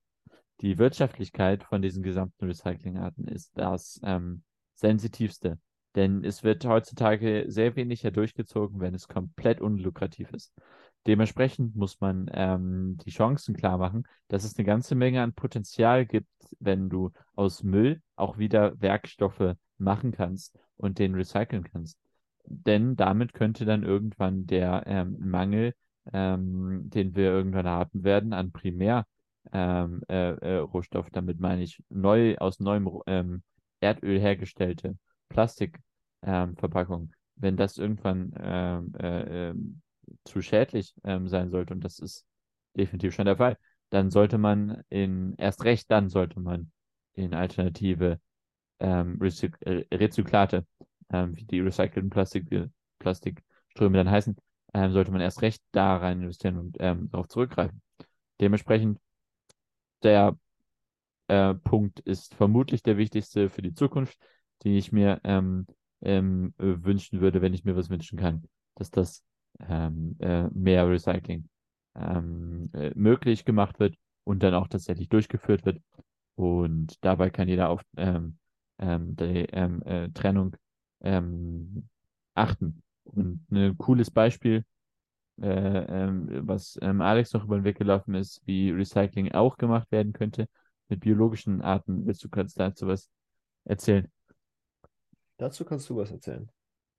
Die 0.60 0.78
Wirtschaftlichkeit 0.78 1.62
von 1.62 1.82
diesen 1.82 2.02
gesamten 2.02 2.46
Recyclingarten 2.46 3.28
ist 3.28 3.56
das 3.56 4.00
ähm, 4.02 4.42
sensitivste. 4.74 5.58
Denn 5.98 6.22
es 6.22 6.44
wird 6.44 6.64
heutzutage 6.64 7.46
sehr 7.48 7.74
wenig 7.74 8.02
durchgezogen, 8.02 8.78
wenn 8.78 8.94
es 8.94 9.08
komplett 9.08 9.60
unlukrativ 9.60 10.30
ist. 10.30 10.54
Dementsprechend 11.08 11.74
muss 11.74 12.00
man 12.00 12.30
ähm, 12.32 12.98
die 13.04 13.10
Chancen 13.10 13.56
klar 13.56 13.78
machen, 13.78 14.04
dass 14.28 14.44
es 14.44 14.56
eine 14.56 14.64
ganze 14.64 14.94
Menge 14.94 15.22
an 15.22 15.32
Potenzial 15.32 16.06
gibt, 16.06 16.30
wenn 16.60 16.88
du 16.88 17.10
aus 17.34 17.64
Müll 17.64 18.00
auch 18.14 18.38
wieder 18.38 18.80
Werkstoffe 18.80 19.56
machen 19.76 20.12
kannst 20.12 20.56
und 20.76 21.00
den 21.00 21.16
recyceln 21.16 21.64
kannst. 21.64 21.98
Denn 22.44 22.94
damit 22.94 23.34
könnte 23.34 23.64
dann 23.64 23.82
irgendwann 23.82 24.46
der 24.46 24.84
ähm, 24.86 25.16
Mangel, 25.18 25.74
ähm, 26.12 26.90
den 26.90 27.16
wir 27.16 27.24
irgendwann 27.24 27.66
haben 27.66 28.04
werden, 28.04 28.32
an 28.32 28.52
Primärrohstoff, 28.52 29.04
ähm, 29.52 30.02
äh, 30.08 30.58
äh, 30.60 31.10
damit 31.10 31.40
meine 31.40 31.62
ich 31.64 31.82
neu 31.88 32.36
aus 32.36 32.60
neuem 32.60 32.88
ähm, 33.08 33.42
Erdöl 33.80 34.20
hergestellte 34.20 34.96
Plastikverpackung, 36.22 37.12
wenn 37.36 37.56
das 37.56 37.78
irgendwann 37.78 38.32
ähm, 38.38 38.94
äh, 38.98 39.50
ähm, 39.50 39.82
zu 40.24 40.42
schädlich 40.42 40.94
ähm, 41.04 41.28
sein 41.28 41.50
sollte, 41.50 41.74
und 41.74 41.84
das 41.84 41.98
ist 41.98 42.26
definitiv 42.76 43.14
schon 43.14 43.26
der 43.26 43.36
Fall, 43.36 43.56
dann 43.90 44.10
sollte 44.10 44.38
man 44.38 44.82
in, 44.88 45.34
erst 45.36 45.64
recht 45.64 45.90
dann 45.90 46.08
sollte 46.08 46.40
man 46.40 46.70
in 47.14 47.34
alternative 47.34 48.20
ähm, 48.80 49.18
Rezyk 49.20 49.56
äh, 49.62 49.84
Rezyklate, 49.94 50.66
ähm, 51.10 51.36
wie 51.36 51.44
die 51.44 51.60
recycelten 51.60 52.10
Plastik, 52.10 52.48
Plastikströme 52.98 53.96
dann 53.98 54.10
heißen, 54.10 54.36
ähm, 54.74 54.92
sollte 54.92 55.10
man 55.10 55.20
erst 55.20 55.42
recht 55.42 55.62
da 55.72 55.96
rein 55.96 56.20
investieren 56.22 56.58
und 56.58 56.76
ähm, 56.80 57.10
darauf 57.10 57.28
zurückgreifen. 57.28 57.80
Dementsprechend 58.40 59.00
der 60.02 60.36
äh, 61.28 61.54
Punkt 61.54 62.00
ist 62.00 62.34
vermutlich 62.34 62.82
der 62.82 62.96
wichtigste 62.96 63.50
für 63.50 63.62
die 63.62 63.74
Zukunft, 63.74 64.18
den 64.64 64.74
ich 64.74 64.92
mir 64.92 65.20
ähm, 65.24 65.66
ähm, 66.02 66.54
wünschen 66.58 67.20
würde, 67.20 67.42
wenn 67.42 67.54
ich 67.54 67.64
mir 67.64 67.76
was 67.76 67.90
wünschen 67.90 68.18
kann, 68.18 68.44
dass 68.76 68.90
das 68.90 69.24
ähm, 69.68 70.16
äh, 70.20 70.48
mehr 70.50 70.88
Recycling 70.88 71.48
ähm, 71.94 72.70
äh, 72.74 72.92
möglich 72.94 73.44
gemacht 73.44 73.80
wird 73.80 73.96
und 74.24 74.42
dann 74.42 74.54
auch 74.54 74.68
tatsächlich 74.68 75.08
durchgeführt 75.08 75.64
wird. 75.64 75.80
Und 76.36 77.04
dabei 77.04 77.30
kann 77.30 77.48
jeder 77.48 77.70
auf 77.70 77.82
ähm, 77.96 78.38
ähm, 78.78 79.16
die 79.16 79.46
ähm, 79.52 79.82
äh, 79.82 80.08
Trennung 80.10 80.56
ähm, 81.00 81.88
achten. 82.34 82.82
Und 83.04 83.44
ein 83.50 83.76
cooles 83.78 84.10
Beispiel, 84.10 84.64
äh, 85.40 85.46
ähm, 85.48 86.28
was 86.46 86.78
ähm, 86.82 87.00
Alex 87.00 87.32
noch 87.32 87.44
über 87.44 87.56
den 87.56 87.64
Weg 87.64 87.78
gelaufen 87.78 88.14
ist, 88.14 88.40
wie 88.44 88.70
Recycling 88.70 89.32
auch 89.32 89.56
gemacht 89.56 89.90
werden 89.90 90.12
könnte 90.12 90.48
mit 90.88 91.00
biologischen 91.00 91.62
Arten. 91.62 92.06
Willst 92.06 92.22
du 92.24 92.28
kurz 92.28 92.54
dazu 92.54 92.86
was 92.86 93.08
erzählen? 93.64 94.08
Dazu 95.38 95.64
kannst 95.64 95.88
du 95.88 95.96
was 95.96 96.10
erzählen. 96.10 96.50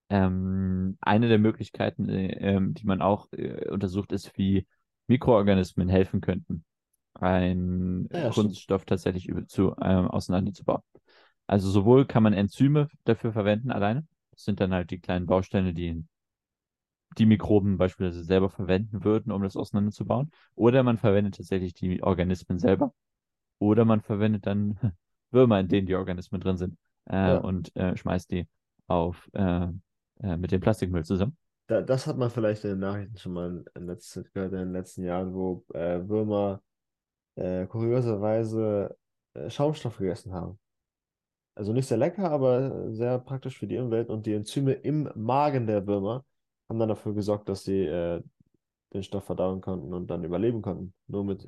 Ähm, 0.09 0.97
eine 1.01 1.27
der 1.27 1.37
Möglichkeiten, 1.37 2.09
äh, 2.09 2.31
ähm, 2.39 2.73
die 2.73 2.85
man 2.85 3.01
auch 3.01 3.27
äh, 3.33 3.69
untersucht, 3.69 4.11
ist, 4.11 4.35
wie 4.37 4.65
Mikroorganismen 5.07 5.87
helfen 5.87 6.21
könnten, 6.21 6.65
einen 7.13 8.09
ja, 8.11 8.31
Kunststoff 8.31 8.81
stimmt. 8.81 8.89
tatsächlich 8.89 9.31
zu, 9.47 9.75
ähm, 9.81 10.07
auseinanderzubauen. 10.07 10.81
Also 11.47 11.69
sowohl 11.69 12.05
kann 12.05 12.23
man 12.23 12.33
Enzyme 12.33 12.87
dafür 13.05 13.33
verwenden 13.33 13.71
alleine, 13.71 14.07
das 14.31 14.43
sind 14.45 14.59
dann 14.59 14.73
halt 14.73 14.91
die 14.91 14.99
kleinen 14.99 15.25
Bausteine, 15.27 15.73
die 15.73 16.03
die 17.17 17.25
Mikroben 17.25 17.77
beispielsweise 17.77 18.23
selber 18.23 18.49
verwenden 18.49 19.03
würden, 19.03 19.31
um 19.31 19.43
das 19.43 19.55
auseinanderzubauen, 19.57 20.31
oder 20.55 20.83
man 20.83 20.97
verwendet 20.97 21.35
tatsächlich 21.35 21.73
die 21.73 22.01
Organismen 22.03 22.59
selber, 22.59 22.93
oder 23.59 23.85
man 23.85 24.01
verwendet 24.01 24.45
dann 24.45 24.79
Würmer, 25.31 25.59
in 25.59 25.67
denen 25.67 25.87
die 25.87 25.95
Organismen 25.95 26.41
drin 26.41 26.57
sind, 26.57 26.77
äh, 27.09 27.15
ja. 27.15 27.37
und 27.37 27.75
äh, 27.75 27.95
schmeißt 27.95 28.31
die 28.31 28.47
auf 28.87 29.29
äh, 29.33 29.67
äh, 30.21 30.37
mit 30.37 30.51
dem 30.51 30.61
Plastikmüll 30.61 31.05
zusammen. 31.05 31.37
Da, 31.67 31.81
das 31.81 32.07
hat 32.07 32.17
man 32.17 32.29
vielleicht 32.29 32.63
in 32.63 32.71
den 32.71 32.79
Nachrichten 32.79 33.17
schon 33.17 33.33
mal 33.33 33.63
in, 33.75 33.85
letzter, 33.85 34.23
gehört 34.23 34.53
in 34.53 34.59
den 34.59 34.73
letzten 34.73 35.03
Jahren, 35.03 35.33
wo 35.33 35.63
äh, 35.73 36.07
Würmer 36.07 36.61
äh, 37.35 37.65
kurioserweise 37.67 38.97
Schaumstoff 39.47 39.97
gegessen 39.97 40.33
haben. 40.33 40.59
Also 41.55 41.71
nicht 41.71 41.85
sehr 41.87 41.99
lecker, 41.99 42.31
aber 42.31 42.91
sehr 42.91 43.19
praktisch 43.19 43.59
für 43.59 43.67
die 43.67 43.77
Umwelt 43.77 44.09
und 44.09 44.25
die 44.25 44.33
Enzyme 44.33 44.73
im 44.73 45.09
Magen 45.15 45.67
der 45.67 45.85
Würmer 45.85 46.25
haben 46.67 46.79
dann 46.79 46.89
dafür 46.89 47.13
gesorgt, 47.13 47.47
dass 47.47 47.63
sie 47.63 47.85
den 47.85 49.03
Stoff 49.03 49.25
verdauen 49.25 49.61
konnten 49.61 49.93
und 49.93 50.07
dann 50.07 50.23
überleben 50.23 50.63
konnten. 50.63 50.93
Nur 51.07 51.23
mit 51.23 51.47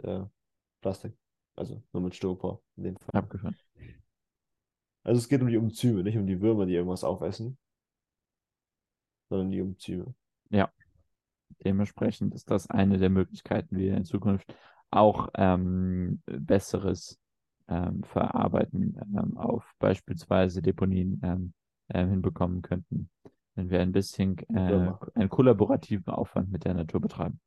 Plastik. 0.81 1.17
Also 1.55 1.81
nur 1.91 2.03
mit 2.03 2.15
Styropor 2.15 2.61
in 2.77 2.83
dem 2.83 2.97
Fall. 2.97 3.19
Abgefahren. 3.19 3.57
Also 5.03 5.19
es 5.19 5.29
geht 5.29 5.41
um 5.41 5.47
die 5.47 5.55
Enzyme, 5.55 6.03
nicht 6.03 6.17
um 6.17 6.27
die 6.27 6.41
Würmer, 6.41 6.65
die 6.65 6.75
irgendwas 6.75 7.03
aufessen 7.03 7.57
sondern 9.31 9.49
die 9.49 9.61
Umzüge. 9.61 10.13
Ja, 10.49 10.69
dementsprechend 11.63 12.35
ist 12.35 12.51
das 12.51 12.69
eine 12.69 12.97
der 12.97 13.09
Möglichkeiten, 13.09 13.77
wie 13.77 13.85
wir 13.85 13.97
in 13.97 14.03
Zukunft 14.03 14.53
auch 14.91 15.29
ähm, 15.35 16.21
besseres 16.25 17.17
ähm, 17.69 18.03
Verarbeiten 18.03 18.99
ähm, 19.15 19.37
auf 19.37 19.65
beispielsweise 19.79 20.61
Deponien 20.61 21.21
ähm, 21.23 21.53
äh, 21.87 22.05
hinbekommen 22.05 22.61
könnten, 22.61 23.09
wenn 23.55 23.69
wir 23.69 23.79
ein 23.79 23.93
bisschen 23.93 24.37
äh, 24.53 24.91
einen 25.15 25.29
kollaborativen 25.29 26.13
Aufwand 26.13 26.51
mit 26.51 26.65
der 26.65 26.73
Natur 26.73 26.99
betreiben. 26.99 27.39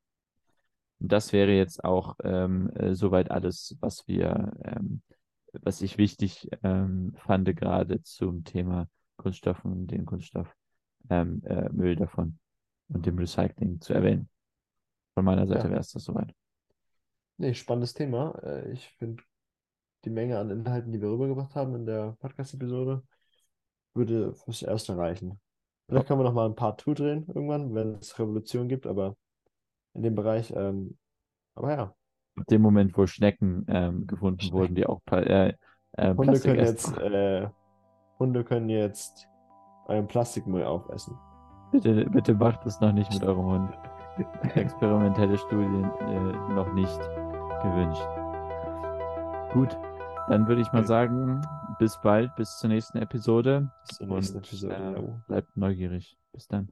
Und 0.99 1.11
das 1.11 1.33
wäre 1.33 1.51
jetzt 1.51 1.83
auch 1.83 2.15
ähm, 2.23 2.71
äh, 2.71 2.95
soweit 2.95 3.29
alles, 3.29 3.77
was 3.79 4.07
wir, 4.07 4.53
ähm, 4.63 5.03
was 5.63 5.81
ich 5.81 5.97
wichtig 5.97 6.49
ähm, 6.63 7.13
fand, 7.17 7.55
gerade 7.55 8.01
zum 8.03 8.43
Thema 8.43 8.87
Kunststoffen 9.17 9.71
und 9.71 9.87
den 9.87 10.05
Kunststoff 10.05 10.53
ähm, 11.09 11.41
äh, 11.43 11.95
davon 11.95 12.39
und 12.89 13.05
dem 13.05 13.17
Recycling 13.17 13.81
zu 13.81 13.93
erwähnen. 13.93 14.29
Von 15.13 15.25
meiner 15.25 15.47
Seite 15.47 15.65
ja. 15.65 15.69
wäre 15.71 15.79
es 15.79 15.91
das 15.91 16.03
soweit. 16.03 16.33
Nee, 17.37 17.53
spannendes 17.53 17.93
Thema. 17.93 18.37
Äh, 18.43 18.71
ich 18.71 18.89
finde 18.97 19.23
die 20.05 20.09
Menge 20.09 20.37
an 20.37 20.49
Inhalten, 20.49 20.91
die 20.91 21.01
wir 21.01 21.09
rübergebracht 21.09 21.55
haben 21.55 21.75
in 21.75 21.85
der 21.85 22.15
Podcast-Episode, 22.19 23.03
würde 23.93 24.33
fürs 24.33 24.61
Erste 24.61 24.97
reichen. 24.97 25.39
Vielleicht 25.87 26.07
können 26.07 26.19
wir 26.19 26.23
noch 26.23 26.33
mal 26.33 26.47
ein 26.47 26.55
paar 26.55 26.77
Tour 26.77 26.95
drehen 26.95 27.27
irgendwann, 27.27 27.73
wenn 27.75 27.95
es 27.95 28.17
Revolution 28.19 28.67
gibt, 28.67 28.87
aber 28.87 29.15
in 29.93 30.03
dem 30.03 30.15
Bereich, 30.15 30.51
ähm, 30.55 30.97
aber 31.55 31.71
ja. 31.71 31.95
In 32.35 32.43
dem 32.49 32.61
Moment, 32.61 32.97
wo 32.97 33.07
Schnecken 33.07 33.65
ähm, 33.69 34.07
gefunden 34.07 34.41
Schnecken. 34.41 34.57
wurden, 34.57 34.75
die 34.75 34.85
auch 34.85 35.01
äh, 35.11 35.53
äh, 35.93 36.15
Hunde 36.15 36.39
können 36.39 36.59
jetzt 36.59 36.97
äh, 36.97 37.47
Hunde 38.19 38.43
können 38.43 38.69
jetzt 38.69 39.27
euren 39.87 40.07
Plastikmüll 40.07 40.63
aufessen. 40.63 41.17
Bitte, 41.71 42.05
bitte 42.09 42.33
macht 42.33 42.65
es 42.65 42.79
noch 42.79 42.91
nicht 42.91 43.13
mit 43.13 43.23
eurem 43.27 43.45
Hund. 43.45 43.77
Experimentelle 44.55 45.37
Studien 45.37 45.83
äh, 46.01 46.53
noch 46.53 46.71
nicht 46.73 46.99
gewünscht. 47.61 48.07
Gut, 49.53 49.77
dann 50.29 50.47
würde 50.47 50.61
ich 50.61 50.71
mal 50.71 50.85
sagen, 50.85 51.41
bis 51.79 51.99
bald, 52.01 52.35
bis 52.35 52.57
zur 52.57 52.69
nächsten 52.69 52.97
Episode. 52.97 53.69
Bis 53.87 53.97
zur 53.97 54.07
nächsten 54.07 54.37
und, 54.37 54.47
Episode. 54.47 54.75
Äh, 54.75 55.27
bleibt 55.27 55.57
neugierig. 55.57 56.17
Bis 56.31 56.47
dann. 56.47 56.69